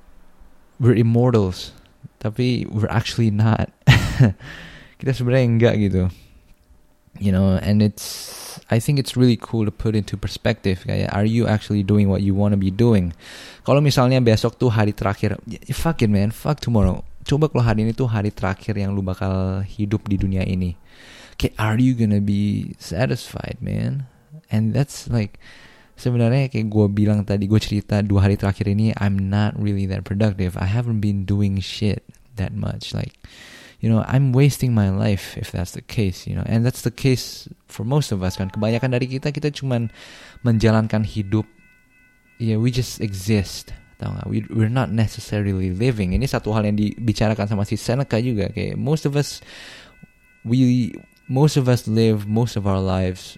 we're 0.78 0.94
immortals, 0.94 1.74
tapi 2.22 2.66
we're 2.70 2.90
actually 2.90 3.34
not. 3.34 3.74
Kita 5.02 5.10
sebenarnya 5.10 5.46
enggak 5.50 5.74
gitu. 5.82 6.14
You 7.18 7.34
know, 7.34 7.58
and 7.58 7.82
it's 7.82 8.43
I 8.72 8.80
think 8.80 8.96
it's 8.96 9.12
really 9.12 9.36
cool 9.36 9.68
to 9.68 9.72
put 9.74 9.92
into 9.92 10.16
perspective 10.16 10.88
kayak 10.88 11.12
are 11.12 11.28
you 11.28 11.44
actually 11.44 11.84
doing 11.84 12.08
what 12.08 12.24
you 12.24 12.32
want 12.32 12.56
to 12.56 12.60
be 12.60 12.72
doing? 12.72 13.12
Kalau 13.64 13.84
misalnya 13.84 14.20
besok 14.24 14.56
tuh 14.56 14.72
hari 14.72 14.96
terakhir 14.96 15.36
fuck 15.76 16.00
it 16.00 16.08
man. 16.08 16.32
Fuck 16.32 16.64
tomorrow. 16.64 17.04
Coba 17.24 17.52
kalau 17.52 17.64
hari 17.64 17.84
ini 17.84 17.92
tuh 17.92 18.08
hari 18.08 18.32
terakhir 18.32 18.76
yang 18.76 18.96
lu 18.96 19.04
bakal 19.04 19.64
hidup 19.64 20.08
di 20.08 20.16
dunia 20.16 20.44
ini. 20.44 20.76
Kayak 21.36 21.54
are 21.60 21.78
you 21.80 21.92
gonna 21.92 22.24
be 22.24 22.72
satisfied 22.80 23.60
man? 23.60 24.08
And 24.48 24.72
that's 24.72 25.12
like 25.12 25.36
sebenarnya 26.00 26.48
kayak 26.48 26.68
gue 26.72 26.86
bilang 26.88 27.24
tadi 27.28 27.44
gue 27.44 27.60
cerita 27.60 28.00
dua 28.00 28.28
hari 28.28 28.40
terakhir 28.40 28.68
ini 28.72 28.96
I'm 28.96 29.28
not 29.28 29.56
really 29.60 29.84
that 29.92 30.08
productive. 30.08 30.56
I 30.56 30.68
haven't 30.68 31.04
been 31.04 31.28
doing 31.28 31.60
shit 31.60 32.00
that 32.40 32.56
much 32.56 32.96
like 32.96 33.14
you 33.84 33.92
know 33.92 34.00
I'm 34.08 34.32
wasting 34.32 34.72
my 34.72 34.88
life 34.88 35.36
if 35.36 35.52
that's 35.52 35.76
the 35.76 35.84
case 35.84 36.24
you 36.24 36.32
know. 36.32 36.48
And 36.48 36.64
that's 36.64 36.80
the 36.80 36.94
case 36.94 37.44
for 37.68 37.84
most 37.84 38.08
of 38.08 38.24
us 38.24 38.40
kan. 38.40 38.48
Kebanyakan 38.48 38.96
dari 38.96 39.04
kita 39.04 39.28
kita 39.28 39.52
cuman 39.52 39.92
menjalankan 40.40 41.04
hidup. 41.04 41.44
Yeah, 42.40 42.56
we 42.56 42.72
just 42.72 43.04
exist 43.04 43.76
tau 44.00 44.16
gak 44.16 44.26
we, 44.26 44.42
we're 44.48 44.72
not 44.72 44.88
necessarily 44.88 45.68
living. 45.68 46.16
Ini 46.16 46.24
satu 46.24 46.56
hal 46.56 46.64
yang 46.64 46.80
dibicarakan 46.80 47.44
sama 47.44 47.68
si 47.68 47.76
Seneca 47.76 48.16
juga 48.16 48.48
kayak 48.48 48.80
most 48.80 49.04
of 49.04 49.20
us 49.20 49.44
we 50.48 50.90
most 51.28 51.60
of 51.60 51.68
us 51.68 51.84
live 51.84 52.24
most 52.24 52.56
of 52.56 52.64
our 52.64 52.80
lives 52.80 53.36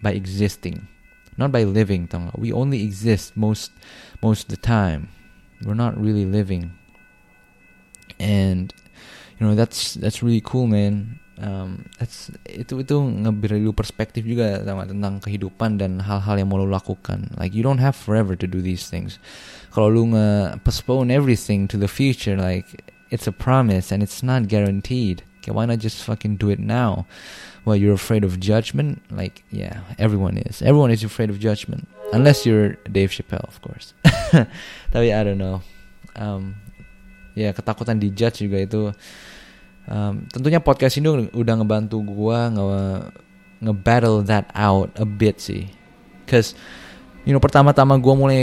by 0.00 0.12
existing 0.12 0.88
not 1.36 1.52
by 1.52 1.64
living 1.64 2.08
tau 2.08 2.24
gak 2.24 2.36
we 2.40 2.50
only 2.50 2.80
exist 2.80 3.36
most 3.36 3.68
most 4.24 4.48
of 4.48 4.56
the 4.56 4.60
time. 4.60 5.12
We're 5.60 5.78
not 5.78 5.94
really 6.00 6.24
living. 6.24 6.72
And 8.18 8.72
you 9.38 9.46
know 9.46 9.54
that's 9.54 9.94
that's 9.94 10.22
really 10.22 10.42
cool 10.42 10.66
man. 10.66 11.20
Um, 11.34 11.90
that's 11.98 12.30
itu 12.46 12.86
itu 12.86 12.94
ngeberi 12.94 13.58
lu 13.58 13.74
perspektif 13.74 14.22
juga 14.22 14.62
sama 14.62 14.86
tentang 14.86 15.18
kehidupan 15.18 15.82
dan 15.82 15.98
hal-hal 15.98 16.38
yang 16.38 16.46
mau 16.46 16.62
lu 16.62 16.70
lakukan. 16.70 17.34
Like 17.34 17.50
you 17.50 17.66
don't 17.66 17.82
have 17.82 17.98
forever 17.98 18.38
to 18.38 18.46
do 18.46 18.62
these 18.62 18.86
things. 18.86 19.18
Kalau 19.74 19.90
lu 19.90 20.14
nge 20.14 20.62
postpone 20.62 21.10
everything 21.10 21.66
to 21.66 21.74
the 21.74 21.90
future 21.90 22.38
like 22.38 22.94
it's 23.10 23.26
a 23.26 23.34
promise 23.34 23.90
and 23.90 23.98
it's 23.98 24.22
not 24.22 24.46
guaranteed. 24.46 25.26
Okay 25.42 25.50
why 25.50 25.66
not 25.66 25.82
just 25.82 26.06
fucking 26.06 26.38
do 26.38 26.54
it 26.54 26.62
now? 26.62 27.02
Well 27.66 27.74
you're 27.74 27.98
afraid 27.98 28.22
of 28.22 28.38
judgment? 28.38 29.02
Like 29.10 29.42
yeah 29.50 29.82
everyone 29.98 30.38
is. 30.38 30.62
Everyone 30.62 30.94
is 30.94 31.02
afraid 31.02 31.34
of 31.34 31.42
judgment. 31.42 31.90
Unless 32.14 32.46
you're 32.46 32.78
Dave 32.86 33.10
Chappelle 33.10 33.50
of 33.50 33.58
course. 33.58 33.90
Tapi 34.94 35.10
I 35.10 35.26
don't 35.26 35.42
know. 35.42 35.66
Um, 36.14 36.62
ya 37.34 37.50
ketakutan 37.50 37.98
dijudge 37.98 38.46
juga 38.46 38.58
itu 38.62 38.82
um, 39.90 40.24
tentunya 40.30 40.62
podcast 40.62 40.96
ini 40.98 41.28
udah 41.34 41.54
ngebantu 41.60 42.00
gua 42.00 42.48
nge 42.50 42.66
nge-battle 43.64 44.22
that 44.26 44.50
out 44.52 44.92
a 45.00 45.06
bit 45.08 45.40
sih. 45.40 45.72
Cause 46.28 46.52
you 47.24 47.32
know 47.32 47.40
pertama-tama 47.40 47.96
gue 47.96 48.14
mulai 48.16 48.42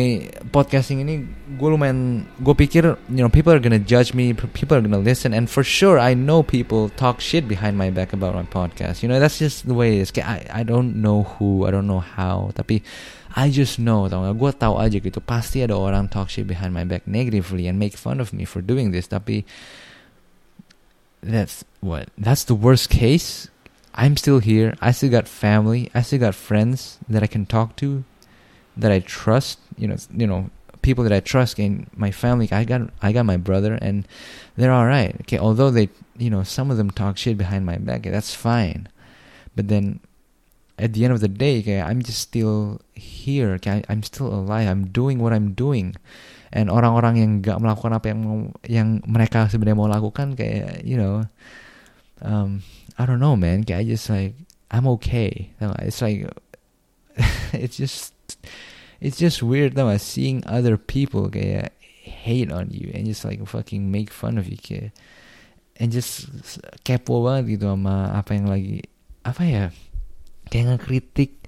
podcasting 0.49 1.05
ini 1.05 1.21
gue 1.53 1.69
lumayan 1.69 2.25
gue 2.41 2.55
pikir 2.57 2.97
you 3.13 3.21
know 3.21 3.29
people 3.29 3.53
are 3.53 3.61
gonna 3.61 3.77
judge 3.77 4.17
me 4.17 4.33
people 4.33 4.73
are 4.73 4.81
gonna 4.81 4.97
listen 4.97 5.37
and 5.37 5.53
for 5.53 5.61
sure 5.61 6.01
I 6.01 6.17
know 6.17 6.41
people 6.41 6.89
talk 6.97 7.21
shit 7.21 7.45
behind 7.45 7.77
my 7.77 7.93
back 7.93 8.09
about 8.09 8.33
my 8.33 8.45
podcast. 8.49 9.05
You 9.05 9.09
know 9.13 9.21
that's 9.21 9.37
just 9.37 9.69
the 9.69 9.77
way 9.77 10.01
it 10.01 10.09
is. 10.09 10.11
I 10.17 10.45
I 10.49 10.61
don't 10.65 10.97
know 10.97 11.29
who 11.37 11.69
I 11.69 11.71
don't 11.71 11.85
know 11.85 12.01
how 12.01 12.49
tapi 12.57 12.81
I 13.35 13.49
just 13.49 13.79
know 13.79 14.07
tau 14.11 14.27
gak 14.27 14.35
gue 14.35 14.51
tahu 14.59 14.75
aja 14.75 14.97
gitu 14.99 15.23
pasti 15.23 15.63
ada 15.63 15.77
orang 15.77 16.11
talk 16.11 16.27
shit 16.27 16.47
behind 16.47 16.75
my 16.75 16.83
back 16.83 17.07
negatively 17.07 17.67
and 17.67 17.79
make 17.79 17.95
fun 17.95 18.19
of 18.19 18.35
me 18.35 18.43
for 18.43 18.59
doing 18.59 18.91
this. 18.91 19.07
Tapi 19.07 19.47
that's 21.23 21.63
what 21.79 22.09
that's 22.17 22.43
the 22.43 22.57
worst 22.57 22.89
case. 22.89 23.47
I'm 23.93 24.15
still 24.15 24.39
here. 24.39 24.75
I 24.81 24.91
still 24.91 25.11
got 25.11 25.27
family. 25.27 25.91
I 25.93 26.01
still 26.01 26.19
got 26.19 26.35
friends 26.35 26.99
that 27.07 27.23
i 27.23 27.27
can 27.27 27.45
talk 27.45 27.75
to 27.83 28.03
that 28.75 28.91
i 28.91 28.99
trust. 28.99 29.59
You 29.77 29.87
know 29.87 29.97
you 30.11 30.27
know 30.27 30.49
people 30.81 31.03
that 31.05 31.13
i 31.13 31.19
trust 31.19 31.59
in 31.59 31.87
my 31.95 32.11
family. 32.11 32.51
I 32.51 32.63
got 32.63 32.91
i 33.01 33.11
got 33.11 33.25
my 33.25 33.37
brother 33.37 33.79
and 33.79 34.07
they're 34.59 34.73
all 34.75 34.87
right. 34.87 35.15
Okay 35.23 35.39
although 35.39 35.71
they 35.71 35.87
you 36.17 36.29
know 36.29 36.43
some 36.43 36.71
of 36.71 36.75
them 36.75 36.91
talk 36.91 37.15
shit 37.15 37.37
behind 37.37 37.65
my 37.65 37.77
back 37.77 38.03
that's 38.03 38.35
fine. 38.35 38.89
But 39.55 39.67
then 39.67 39.99
at 40.81 40.97
the 40.97 41.05
end 41.05 41.13
of 41.13 41.21
the 41.21 41.29
day 41.29 41.61
okay, 41.61 41.77
i'm 41.77 42.01
just 42.01 42.17
still 42.17 42.81
here 42.97 43.53
okay, 43.61 43.85
i'm 43.85 44.01
still 44.01 44.33
alive 44.33 44.65
i'm 44.65 44.89
doing 44.89 45.21
what 45.21 45.31
i'm 45.31 45.53
doing. 45.53 45.93
And 46.51 46.67
orang-orang 46.67 47.15
yang 47.15 47.31
nggak 47.39 47.63
melakukan 47.63 47.95
apa 47.95 48.11
yang 48.11 48.21
yang 48.67 48.87
mereka 49.07 49.47
sebenarnya 49.47 49.79
mau 49.79 49.87
lakukan 49.87 50.35
kayak 50.35 50.83
you 50.83 50.99
know 50.99 51.23
um, 52.19 52.59
I 52.99 53.07
don't 53.07 53.23
know 53.23 53.39
man. 53.39 53.63
Kayak 53.63 53.79
I 53.79 53.85
just 53.87 54.07
like 54.11 54.35
I'm 54.67 54.83
okay. 54.99 55.55
It's 55.79 56.03
like 56.03 56.27
it's 57.55 57.79
just 57.79 58.11
it's 58.99 59.15
just 59.15 59.39
weird 59.39 59.79
though 59.79 59.95
seeing 59.95 60.43
other 60.43 60.75
people 60.75 61.31
kayak 61.31 61.71
hate 62.03 62.51
on 62.51 62.67
you 62.67 62.91
and 62.91 63.07
just 63.07 63.23
like 63.23 63.39
fucking 63.47 63.87
make 63.87 64.11
fun 64.11 64.35
of 64.35 64.51
you 64.51 64.59
kayak 64.59 64.91
and 65.79 65.95
just 65.95 66.27
kepo 66.83 67.23
banget 67.23 67.57
gitu 67.57 67.71
sama 67.71 68.11
apa 68.11 68.35
yang 68.35 68.51
lagi 68.51 68.83
apa 69.23 69.43
ya 69.47 69.65
kayak 70.51 70.77
ngekritik 70.77 71.47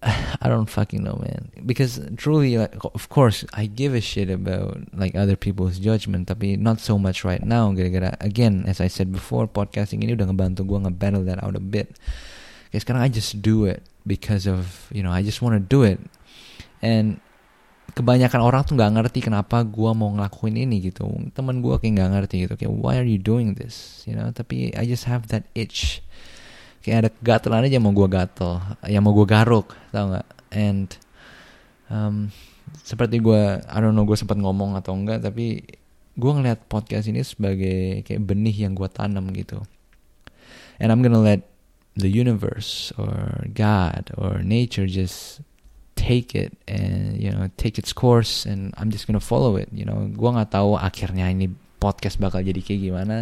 I 0.00 0.48
don't 0.48 0.64
fucking 0.64 1.04
know, 1.04 1.20
man. 1.20 1.52
Because 1.66 2.00
truly, 2.16 2.56
like, 2.56 2.72
of 2.80 3.12
course, 3.12 3.44
I 3.52 3.68
give 3.68 3.92
a 3.92 4.00
shit 4.00 4.32
about 4.32 4.80
like 4.96 5.12
other 5.12 5.36
people's 5.36 5.76
judgment, 5.76 6.24
tapi 6.24 6.56
not 6.56 6.80
so 6.80 6.96
much 6.96 7.20
right 7.20 7.44
now. 7.44 7.68
Gara-gara, 7.76 8.16
again, 8.24 8.64
as 8.64 8.80
I 8.80 8.88
said 8.88 9.12
before, 9.12 9.44
podcasting 9.44 10.00
ini 10.00 10.16
udah 10.16 10.32
ngebantu 10.32 10.64
gue 10.64 10.88
nge-battle 10.88 11.28
that 11.28 11.44
out 11.44 11.52
a 11.52 11.60
bit. 11.60 12.00
Kayak 12.72 12.80
sekarang 12.88 13.02
I 13.04 13.12
just 13.12 13.44
do 13.44 13.68
it 13.68 13.84
because 14.08 14.48
of, 14.48 14.88
you 14.88 15.04
know, 15.04 15.12
I 15.12 15.20
just 15.20 15.44
want 15.44 15.60
to 15.60 15.60
do 15.60 15.84
it. 15.84 16.00
And 16.80 17.20
kebanyakan 17.92 18.40
orang 18.40 18.64
tuh 18.64 18.80
nggak 18.80 18.96
ngerti 18.96 19.20
kenapa 19.20 19.68
gue 19.68 19.90
mau 19.92 20.08
ngelakuin 20.16 20.64
ini 20.64 20.80
gitu. 20.80 21.12
Temen 21.36 21.60
gue 21.60 21.76
kayak 21.76 22.00
nggak 22.00 22.10
ngerti 22.16 22.48
gitu. 22.48 22.56
Kayak, 22.56 22.72
why 22.72 22.96
are 22.96 23.04
you 23.04 23.20
doing 23.20 23.52
this? 23.52 24.00
You 24.08 24.16
know, 24.16 24.32
tapi 24.32 24.72
I 24.72 24.88
just 24.88 25.04
have 25.04 25.28
that 25.28 25.44
itch 25.52 26.00
kayak 26.80 26.96
ada 27.06 27.10
gatelan 27.20 27.68
aja 27.68 27.76
mau 27.76 27.92
gue 27.92 28.08
gatel 28.08 28.56
yang 28.88 29.04
mau 29.04 29.12
gue 29.12 29.28
garuk 29.28 29.76
tau 29.92 30.08
nggak? 30.08 30.28
And 30.50 30.88
um, 31.92 32.32
seperti 32.80 33.20
gue 33.20 33.60
I 33.60 33.78
don't 33.78 33.92
know 33.92 34.08
gue 34.08 34.16
sempat 34.16 34.40
ngomong 34.40 34.74
atau 34.80 34.96
enggak 34.96 35.20
tapi 35.20 35.62
gue 36.16 36.32
ngeliat 36.32 36.66
podcast 36.66 37.08
ini 37.08 37.20
sebagai 37.24 38.04
kayak 38.04 38.22
benih 38.24 38.66
yang 38.66 38.72
gue 38.72 38.88
tanam 38.88 39.28
gitu. 39.36 39.60
And 40.80 40.88
I'm 40.88 41.04
gonna 41.04 41.20
let 41.20 41.44
the 42.00 42.08
universe 42.08 42.92
or 42.96 43.44
God 43.52 44.08
or 44.16 44.40
nature 44.40 44.88
just 44.88 45.44
take 46.00 46.32
it 46.32 46.56
and 46.64 47.20
you 47.20 47.28
know 47.28 47.52
take 47.60 47.76
its 47.76 47.92
course 47.92 48.48
and 48.48 48.72
I'm 48.80 48.88
just 48.88 49.04
gonna 49.04 49.20
follow 49.20 49.60
it 49.60 49.68
you 49.68 49.84
know? 49.84 50.08
Gue 50.08 50.30
nggak 50.32 50.56
tahu 50.56 50.80
akhirnya 50.80 51.28
ini 51.28 51.52
podcast 51.80 52.16
bakal 52.16 52.40
jadi 52.40 52.60
kayak 52.60 52.80
gimana 52.80 53.16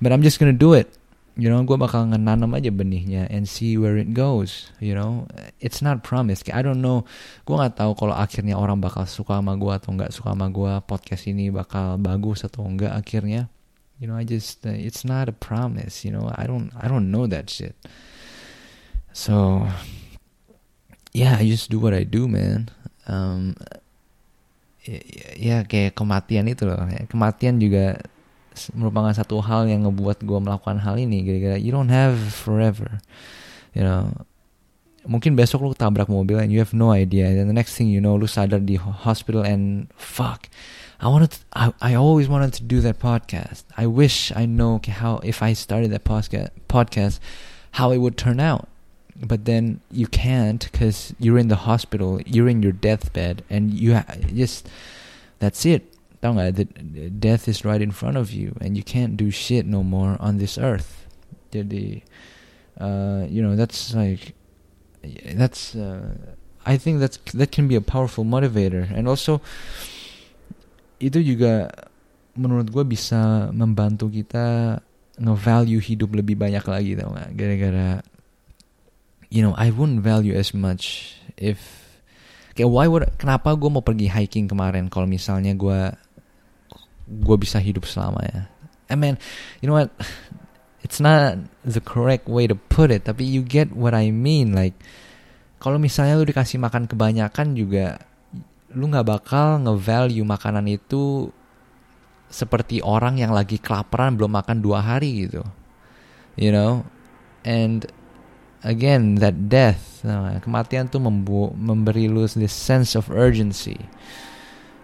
but 0.00 0.12
I'm 0.12 0.24
just 0.24 0.40
gonna 0.40 0.56
do 0.56 0.72
it 0.72 0.88
you 1.32 1.48
know 1.48 1.64
gue 1.64 1.76
bakal 1.80 2.04
ngenanam 2.12 2.52
aja 2.52 2.68
benihnya 2.68 3.24
and 3.32 3.48
see 3.48 3.80
where 3.80 3.96
it 3.96 4.12
goes 4.12 4.68
you 4.84 4.92
know? 4.92 5.24
It's 5.64 5.80
not 5.80 6.04
promise 6.04 6.44
I 6.52 6.60
don't 6.60 6.84
know. 6.84 7.08
Gue 7.48 7.56
nggak 7.56 7.80
tahu 7.80 7.96
kalau 7.96 8.12
akhirnya 8.12 8.58
orang 8.60 8.84
bakal 8.84 9.08
suka 9.08 9.40
sama 9.40 9.56
gue 9.56 9.72
atau 9.72 9.96
nggak 9.96 10.12
suka 10.12 10.36
sama 10.36 10.52
gue 10.52 10.72
podcast 10.84 11.24
ini 11.30 11.48
bakal 11.48 11.96
bagus 11.96 12.44
atau 12.44 12.68
enggak 12.68 12.92
akhirnya. 12.92 13.48
You 13.96 14.10
know 14.10 14.18
I 14.18 14.26
just 14.26 14.66
uh, 14.66 14.74
it's 14.74 15.06
not 15.06 15.30
a 15.30 15.36
promise 15.36 16.04
you 16.04 16.12
know? 16.12 16.28
I 16.34 16.44
don't 16.44 16.68
I 16.76 16.90
don't 16.90 17.08
know 17.08 17.24
that 17.30 17.48
shit. 17.48 17.72
So 19.16 19.64
yeah 21.16 21.40
I 21.40 21.48
just 21.48 21.72
do 21.72 21.80
what 21.80 21.96
I 21.96 22.04
do 22.04 22.28
man. 22.28 22.68
Um, 23.08 23.56
ya, 24.84 25.00
ya 25.38 25.56
kayak 25.64 25.96
kematian 25.96 26.50
itu 26.50 26.68
loh. 26.68 26.78
Kematian 27.08 27.56
juga 27.62 28.02
merupakan 28.72 29.12
satu 29.14 29.40
hal 29.44 29.68
yang 29.68 29.88
ngebuat 29.88 30.24
gue 30.24 30.38
melakukan 30.38 30.80
hal 30.82 30.96
ini 30.96 31.24
gara-gara 31.24 31.56
you 31.58 31.72
don't 31.72 31.92
have 31.92 32.16
forever 32.32 33.00
you 33.72 33.82
know. 33.82 34.12
Mungkin 35.02 35.34
besok 35.34 35.66
lu 35.66 35.74
tabrak 35.74 36.06
mobil 36.06 36.38
and 36.38 36.54
you 36.54 36.62
have 36.62 36.70
no 36.70 36.94
idea 36.94 37.26
and 37.26 37.50
the 37.50 37.56
next 37.56 37.74
thing 37.74 37.90
you 37.90 37.98
know 37.98 38.14
lu 38.14 38.30
sadar 38.30 38.62
di 38.62 38.78
hospital 38.78 39.42
and 39.42 39.90
fuck 39.98 40.46
I 41.02 41.10
wanted 41.10 41.34
to, 41.34 41.38
I, 41.52 41.64
I 41.82 41.92
always 41.98 42.30
wanted 42.30 42.54
to 42.54 42.62
do 42.62 42.78
that 42.86 43.02
podcast. 43.02 43.66
I 43.74 43.90
wish 43.90 44.30
I 44.30 44.46
know 44.46 44.78
how 44.86 45.18
if 45.26 45.42
I 45.42 45.58
started 45.58 45.90
that 45.90 46.06
podcast 46.06 46.54
podcast 46.70 47.18
how 47.82 47.90
it 47.90 47.98
would 47.98 48.14
turn 48.14 48.38
out. 48.38 48.68
But 49.18 49.44
then 49.44 49.80
you 49.90 50.06
can't 50.06 50.62
because 50.70 51.14
you're 51.18 51.38
in 51.38 51.48
the 51.48 51.66
hospital 51.66 52.22
you're 52.24 52.48
in 52.48 52.62
your 52.62 52.72
deathbed 52.72 53.42
and 53.50 53.74
you 53.74 53.94
ha- 53.94 54.06
just 54.32 54.68
that's 55.38 55.66
it 55.66 55.91
Tahu 56.22 56.38
nggak? 56.38 57.18
Death 57.18 57.50
is 57.50 57.66
right 57.66 57.82
in 57.82 57.90
front 57.90 58.14
of 58.14 58.30
you, 58.30 58.54
and 58.62 58.78
you 58.78 58.86
can't 58.86 59.18
do 59.18 59.34
shit 59.34 59.66
no 59.66 59.82
more 59.82 60.14
on 60.22 60.38
this 60.38 60.54
earth. 60.54 61.04
Jadi, 61.50 62.06
uh, 62.78 63.26
you 63.26 63.42
know, 63.42 63.58
that's 63.58 63.92
like, 63.92 64.38
that's. 65.34 65.74
Uh, 65.74 66.38
I 66.62 66.78
think 66.78 67.02
that's 67.02 67.18
that 67.34 67.50
can 67.50 67.66
be 67.66 67.74
a 67.74 67.82
powerful 67.82 68.22
motivator, 68.22 68.86
and 68.94 69.10
also 69.10 69.42
itu 71.02 71.18
juga 71.18 71.66
menurut 72.38 72.70
gue 72.70 72.84
bisa 72.86 73.50
membantu 73.50 74.06
kita 74.06 74.78
nge-value 75.18 75.82
hidup 75.82 76.14
lebih 76.14 76.38
banyak 76.38 76.64
lagi 76.64 76.96
tau 76.96 77.12
gak 77.12 77.30
gara-gara 77.36 78.00
you 79.28 79.44
know 79.44 79.52
I 79.52 79.68
wouldn't 79.68 80.00
value 80.00 80.32
as 80.32 80.56
much 80.56 81.18
if 81.36 81.60
kayak 82.56 82.70
why 82.72 82.88
would 82.88 83.04
kenapa 83.20 83.52
gue 83.58 83.68
mau 83.68 83.84
pergi 83.84 84.08
hiking 84.08 84.48
kemarin 84.48 84.88
kalau 84.88 85.04
misalnya 85.04 85.52
gue 85.52 85.92
gue 87.20 87.36
bisa 87.36 87.60
hidup 87.60 87.84
selamanya. 87.84 88.48
I 88.88 88.96
mean, 88.96 89.20
you 89.60 89.68
know 89.68 89.76
what? 89.76 89.92
It's 90.80 90.98
not 90.98 91.38
the 91.62 91.80
correct 91.80 92.26
way 92.26 92.48
to 92.48 92.56
put 92.56 92.90
it, 92.90 93.04
tapi 93.04 93.28
you 93.28 93.44
get 93.44 93.72
what 93.72 93.92
I 93.92 94.08
mean. 94.10 94.56
Like, 94.56 94.74
kalau 95.62 95.76
misalnya 95.78 96.18
lu 96.18 96.26
dikasih 96.26 96.58
makan 96.58 96.90
kebanyakan 96.90 97.54
juga, 97.54 98.02
lu 98.74 98.90
nggak 98.90 99.06
bakal 99.06 99.62
nge-value 99.62 100.26
makanan 100.26 100.66
itu 100.68 101.30
seperti 102.32 102.80
orang 102.80 103.20
yang 103.20 103.30
lagi 103.30 103.60
kelaparan 103.60 104.16
belum 104.16 104.32
makan 104.32 104.58
dua 104.64 104.80
hari 104.80 105.28
gitu. 105.28 105.44
You 106.34 106.50
know? 106.50 106.82
And 107.46 107.86
again, 108.66 109.22
that 109.22 109.52
death, 109.52 110.02
nah, 110.02 110.34
kematian 110.42 110.90
tuh 110.90 110.98
membu 110.98 111.54
memberi 111.54 112.10
lu 112.10 112.26
this 112.26 112.56
sense 112.56 112.98
of 112.98 113.06
urgency. 113.12 113.86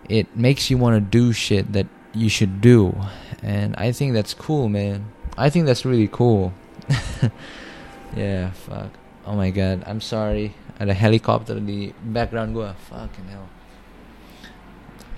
It 0.07 0.31
makes 0.39 0.71
you 0.71 0.79
want 0.79 0.97
to 0.97 1.05
do 1.05 1.35
shit 1.35 1.75
that 1.75 1.91
you 2.15 2.29
should 2.29 2.61
do. 2.61 2.95
And 3.43 3.75
I 3.77 3.93
think 3.93 4.15
that's 4.15 4.35
cool, 4.35 4.69
man. 4.69 5.13
I 5.37 5.51
think 5.51 5.67
that's 5.67 5.85
really 5.85 6.09
cool. 6.09 6.53
yeah, 8.17 8.51
fuck. 8.51 8.91
Oh 9.27 9.37
my 9.37 9.51
god, 9.51 9.85
I'm 9.87 10.01
sorry. 10.01 10.55
Ada 10.81 10.95
helicopter 10.95 11.61
di 11.61 11.93
background 12.03 12.55
gua. 12.55 12.75
Fucking 12.91 13.29
hell. 13.31 13.49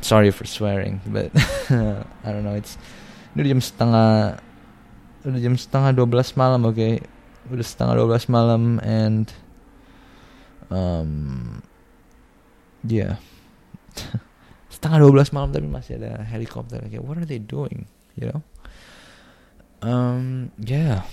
Sorry 0.00 0.31
for 0.31 0.44
swearing, 0.44 1.00
but 1.07 1.31
I 2.24 2.29
don't 2.29 2.44
know. 2.44 2.57
It's 2.57 2.76
udah 3.37 3.46
jam 3.46 3.61
setengah 3.62 4.40
udah 5.22 5.40
jam 5.40 5.55
setengah 5.55 5.92
12 5.94 6.40
malam, 6.40 6.61
oke. 6.66 6.74
Okay? 6.74 6.94
Udah 7.53 7.64
setengah 7.64 7.94
12 8.03 8.33
malam 8.33 8.81
and 8.83 9.31
um 10.68 11.62
yeah. 12.85 13.16
setengah 14.81 15.12
12 15.12 15.37
malam 15.37 15.53
tapi 15.53 15.69
masih 15.69 16.01
ada 16.01 16.25
helikopter. 16.25 16.81
Kayak 16.88 17.05
what 17.05 17.21
are 17.21 17.29
they 17.29 17.37
doing? 17.37 17.85
You 18.16 18.33
know? 18.33 18.40
Um 19.85 20.49
yeah. 20.57 21.05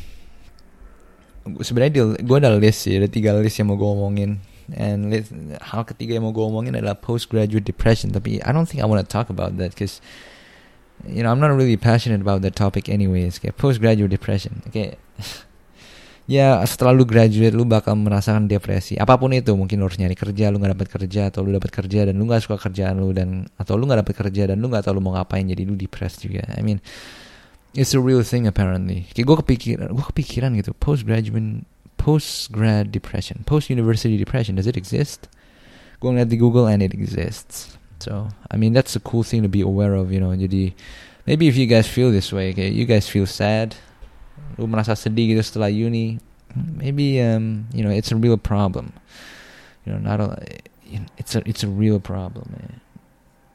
Sebenarnya 1.43 2.15
gue 2.23 2.37
ada 2.39 2.55
list 2.55 2.87
sih 2.87 2.95
ada 2.95 3.11
tiga 3.11 3.35
list 3.35 3.59
yang 3.59 3.67
mau 3.67 3.75
gue 3.75 3.91
omongin. 3.91 4.39
And 4.71 5.11
list, 5.11 5.35
hal 5.59 5.83
ketiga 5.83 6.15
yang 6.15 6.23
mau 6.23 6.31
gue 6.31 6.43
omongin 6.47 6.79
adalah 6.79 6.95
postgraduate 6.95 7.67
depression. 7.67 8.15
Tapi 8.15 8.39
I 8.39 8.55
don't 8.55 8.67
think 8.67 8.79
I 8.79 8.87
want 8.87 9.03
to 9.03 9.07
talk 9.07 9.27
about 9.27 9.59
that 9.59 9.75
because 9.75 9.99
you 11.03 11.23
know 11.23 11.31
I'm 11.31 11.43
not 11.43 11.51
really 11.51 11.75
passionate 11.75 12.23
about 12.23 12.39
that 12.47 12.55
topic 12.55 12.87
anyways. 12.87 13.39
Kayak 13.39 13.59
postgraduate 13.59 14.11
depression. 14.11 14.63
Kayak 14.71 14.95
ya 16.27 16.59
setelah 16.67 16.91
lu 16.91 17.07
graduate 17.07 17.55
lu 17.55 17.63
bakal 17.63 17.95
merasakan 17.95 18.51
depresi. 18.51 18.99
Apa 18.99 19.15
pun 19.15 19.31
itu 19.31 19.55
mungkin 19.55 19.79
lu 19.79 19.87
harus 19.87 19.95
nyari 19.97 20.13
kerja 20.13 20.51
lu 20.51 20.59
nggak 20.59 20.75
dapat 20.75 20.87
kerja 20.91 21.31
atau 21.31 21.47
lu 21.47 21.55
dapat 21.55 21.71
kerja 21.71 22.11
dan 22.11 22.19
lu 22.19 22.27
nggak 22.27 22.43
suka 22.43 22.59
kerjaan 22.67 22.99
lu 22.99 23.15
dan 23.15 23.47
atau 23.55 23.79
lu 23.79 23.87
nggak 23.87 24.03
dapat 24.03 24.15
kerja 24.27 24.51
dan 24.51 24.59
lu 24.59 24.67
nggak 24.67 24.83
tahu 24.83 24.99
lu 24.99 25.01
mau 25.01 25.15
ngapain 25.15 25.47
jadi 25.47 25.63
lu 25.63 25.79
depressed 25.79 26.27
juga. 26.27 26.43
I 26.51 26.61
mean 26.61 26.83
it's 27.71 27.95
a 27.95 28.01
real 28.03 28.21
thing 28.27 28.43
apparently. 28.45 29.07
Kayak 29.15 29.25
gue 29.25 29.37
kepikiran 29.47 29.87
gue 29.95 30.05
kepikiran 30.11 30.51
gitu 30.59 30.75
post 30.75 31.07
graduate 31.07 31.63
post 31.95 32.51
grad 32.51 32.91
depression 32.91 33.41
post 33.47 33.71
university 33.71 34.19
depression 34.19 34.59
does 34.59 34.67
it 34.67 34.75
exist? 34.75 35.31
Gue 36.03 36.11
ngeliat 36.11 36.29
di 36.29 36.37
Google 36.37 36.67
and 36.67 36.83
it 36.83 36.91
exists. 36.91 37.79
So 38.03 38.27
I 38.51 38.59
mean 38.59 38.75
that's 38.75 38.99
a 38.99 39.01
cool 39.01 39.23
thing 39.23 39.47
to 39.47 39.49
be 39.49 39.63
aware 39.63 39.95
of 39.95 40.11
you 40.11 40.19
know. 40.19 40.35
Jadi 40.35 40.75
maybe 41.23 41.47
if 41.47 41.55
you 41.55 41.71
guys 41.71 41.87
feel 41.87 42.11
this 42.11 42.35
way 42.35 42.51
okay 42.51 42.67
you 42.67 42.83
guys 42.83 43.07
feel 43.07 43.25
sad 43.25 43.79
lu 44.55 44.65
merasa 44.65 44.95
sedih 44.95 45.35
gitu 45.35 45.43
setelah 45.43 45.67
uni. 45.67 46.23
Maybe 46.55 47.19
um 47.21 47.67
you 47.75 47.83
know 47.83 47.91
it's 47.91 48.09
a 48.09 48.17
real 48.17 48.39
problem. 48.39 48.95
You 49.83 49.93
know 49.93 50.01
not 50.01 50.23
a 50.23 50.39
it's 51.19 51.35
a 51.35 51.43
it's 51.43 51.61
a 51.61 51.69
real 51.69 51.99
problem 51.99 52.55
man. 52.55 52.79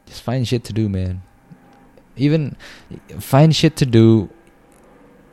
Just 0.05 0.21
find 0.21 0.45
shit 0.45 0.63
to 0.69 0.73
do 0.73 0.87
man. 0.87 1.25
Even 2.15 2.55
find 3.17 3.55
shit 3.55 3.75
to 3.81 3.85
do. 3.89 4.29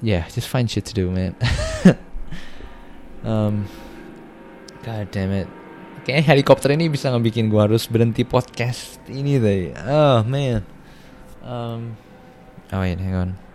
Yeah 0.00 0.24
just 0.32 0.48
find 0.48 0.70
shit 0.70 0.88
to 0.88 0.94
do 0.94 1.10
man. 1.10 1.36
Um 3.20 3.68
god 4.80 5.12
damn 5.12 5.28
it. 5.28 5.44
Kayaknya 6.08 6.24
helikopter 6.24 6.72
ini 6.72 6.88
bisa 6.88 7.12
ngebikin 7.12 7.52
gua 7.52 7.68
harus 7.68 7.84
berhenti 7.84 8.24
podcast 8.24 8.96
ini 9.12 9.36
deh. 9.36 9.76
Oh 9.84 10.24
man. 10.24 10.64
Um 11.44 12.00
oh 12.72 12.80
wait 12.80 12.96
hang 12.96 13.12
on 13.12 13.49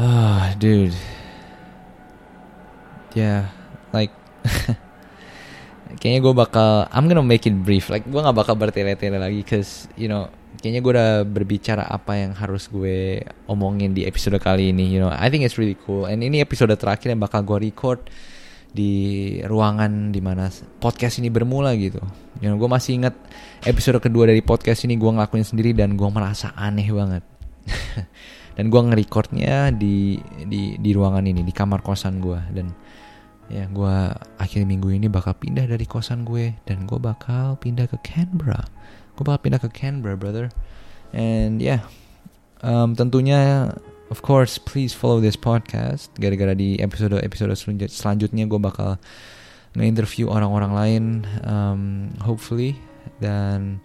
oh, 0.00 0.42
dude. 0.56 0.96
Yeah, 3.12 3.50
like 3.92 4.14
kayaknya 6.00 6.20
gue 6.22 6.34
bakal 6.34 6.86
I'm 6.88 7.10
gonna 7.10 7.26
make 7.26 7.44
it 7.44 7.56
brief. 7.60 7.90
Like 7.90 8.06
gue 8.06 8.20
gak 8.22 8.36
bakal 8.38 8.54
bertele-tele 8.56 9.18
lagi, 9.18 9.42
cause 9.42 9.90
you 9.98 10.06
know 10.06 10.30
kayaknya 10.60 10.80
gue 10.82 10.92
udah 10.92 11.10
berbicara 11.26 11.84
apa 11.86 12.20
yang 12.20 12.32
harus 12.36 12.68
gue 12.70 13.24
omongin 13.50 13.96
di 13.96 14.06
episode 14.06 14.38
kali 14.38 14.70
ini. 14.70 14.90
You 14.92 15.02
know, 15.02 15.10
I 15.10 15.26
think 15.28 15.42
it's 15.42 15.58
really 15.58 15.76
cool. 15.86 16.06
And 16.06 16.22
ini 16.22 16.38
episode 16.38 16.70
terakhir 16.78 17.10
yang 17.10 17.22
bakal 17.22 17.42
gue 17.42 17.70
record 17.70 18.06
di 18.70 19.34
ruangan 19.42 20.14
di 20.14 20.22
mana 20.22 20.46
podcast 20.78 21.18
ini 21.18 21.26
bermula 21.32 21.74
gitu. 21.74 21.98
You 22.38 22.54
know, 22.54 22.56
gue 22.56 22.70
masih 22.70 23.02
ingat 23.02 23.18
episode 23.66 23.98
kedua 23.98 24.30
dari 24.30 24.40
podcast 24.44 24.86
ini 24.86 24.94
gue 24.94 25.10
ngelakuin 25.10 25.42
sendiri 25.42 25.74
dan 25.74 25.98
gue 25.98 26.08
merasa 26.08 26.54
aneh 26.54 26.86
banget. 26.94 27.24
dan 28.60 28.68
gue 28.68 28.76
nge-recordnya 28.76 29.72
di 29.72 30.20
di 30.44 30.76
di 30.76 30.90
ruangan 30.92 31.24
ini 31.24 31.40
di 31.40 31.48
kamar 31.48 31.80
kosan 31.80 32.20
gue 32.20 32.36
dan 32.52 32.68
ya 33.48 33.64
gue 33.72 33.96
akhir 34.36 34.68
minggu 34.68 34.92
ini 34.92 35.08
bakal 35.08 35.32
pindah 35.32 35.64
dari 35.64 35.88
kosan 35.88 36.28
gue. 36.28 36.52
Dan 36.68 36.84
gue 36.84 37.00
bakal 37.00 37.56
pindah 37.56 37.88
ke 37.88 37.96
Canberra. 38.04 38.60
Gue 39.16 39.24
bakal 39.24 39.40
pindah 39.48 39.60
ke 39.64 39.72
Canberra 39.72 40.20
brother. 40.20 40.52
And 41.16 41.56
yeah 41.64 41.88
um, 42.60 42.92
tentunya 42.92 43.72
of 44.12 44.20
course 44.20 44.60
please 44.60 44.92
follow 44.92 45.24
this 45.24 45.40
podcast. 45.40 46.12
Gara-gara 46.20 46.52
di 46.52 46.76
episode 46.84 47.16
episode 47.16 47.56
selanjutnya 47.88 48.44
gue 48.44 48.60
bakal 48.60 49.00
nge-interview 49.72 50.28
orang-orang 50.28 50.72
lain. 50.76 51.04
Um, 51.48 52.12
hopefully. 52.20 52.76
Dan 53.24 53.80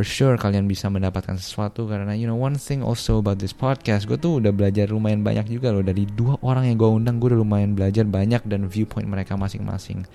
for 0.00 0.08
sure 0.08 0.40
kalian 0.40 0.64
bisa 0.64 0.88
mendapatkan 0.88 1.36
sesuatu 1.36 1.84
karena 1.84 2.16
you 2.16 2.24
know 2.24 2.32
one 2.32 2.56
thing 2.56 2.80
also 2.80 3.20
about 3.20 3.36
this 3.36 3.52
podcast 3.52 4.08
gue 4.08 4.16
tuh 4.16 4.40
udah 4.40 4.48
belajar 4.48 4.88
lumayan 4.88 5.20
banyak 5.20 5.44
juga 5.52 5.68
loh. 5.68 5.84
Dari 5.84 6.08
dua 6.08 6.40
orang 6.40 6.72
yang 6.72 6.80
gue 6.80 6.88
undang 6.88 7.20
gue 7.20 7.36
udah 7.36 7.44
lumayan 7.44 7.76
belajar 7.76 8.08
banyak 8.08 8.40
dan 8.48 8.64
viewpoint 8.64 9.04
mereka 9.04 9.36
masing-masing. 9.36 10.08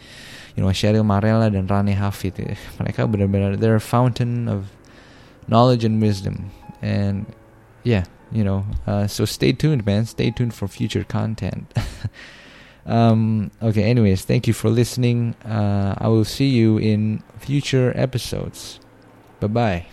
You 0.58 0.66
know 0.66 0.74
Cheryl 0.74 1.06
Marella 1.06 1.54
dan 1.54 1.70
Rane 1.70 1.94
Hafid 1.94 2.34
eh, 2.42 2.58
mereka 2.82 3.06
benar-benar 3.06 3.62
they're 3.62 3.78
a 3.78 3.84
fountain 3.84 4.50
of 4.50 4.74
knowledge 5.46 5.86
and 5.86 6.02
wisdom. 6.02 6.50
And 6.82 7.30
yeah 7.86 8.10
you 8.34 8.42
know 8.42 8.66
uh, 8.90 9.06
so 9.06 9.30
stay 9.30 9.54
tuned 9.54 9.86
man. 9.86 10.10
Stay 10.10 10.34
tuned 10.34 10.58
for 10.58 10.66
future 10.66 11.06
content. 11.06 11.70
Um 12.86 13.50
okay 13.66 13.82
anyways 13.82 14.30
thank 14.30 14.46
you 14.46 14.54
for 14.54 14.70
listening. 14.70 15.34
Uh, 15.42 15.98
I 15.98 16.06
will 16.06 16.22
see 16.22 16.54
you 16.54 16.78
in 16.78 17.26
future 17.42 17.90
episodes 17.98 18.78
Bye 19.40 19.48
bye. 19.48 19.86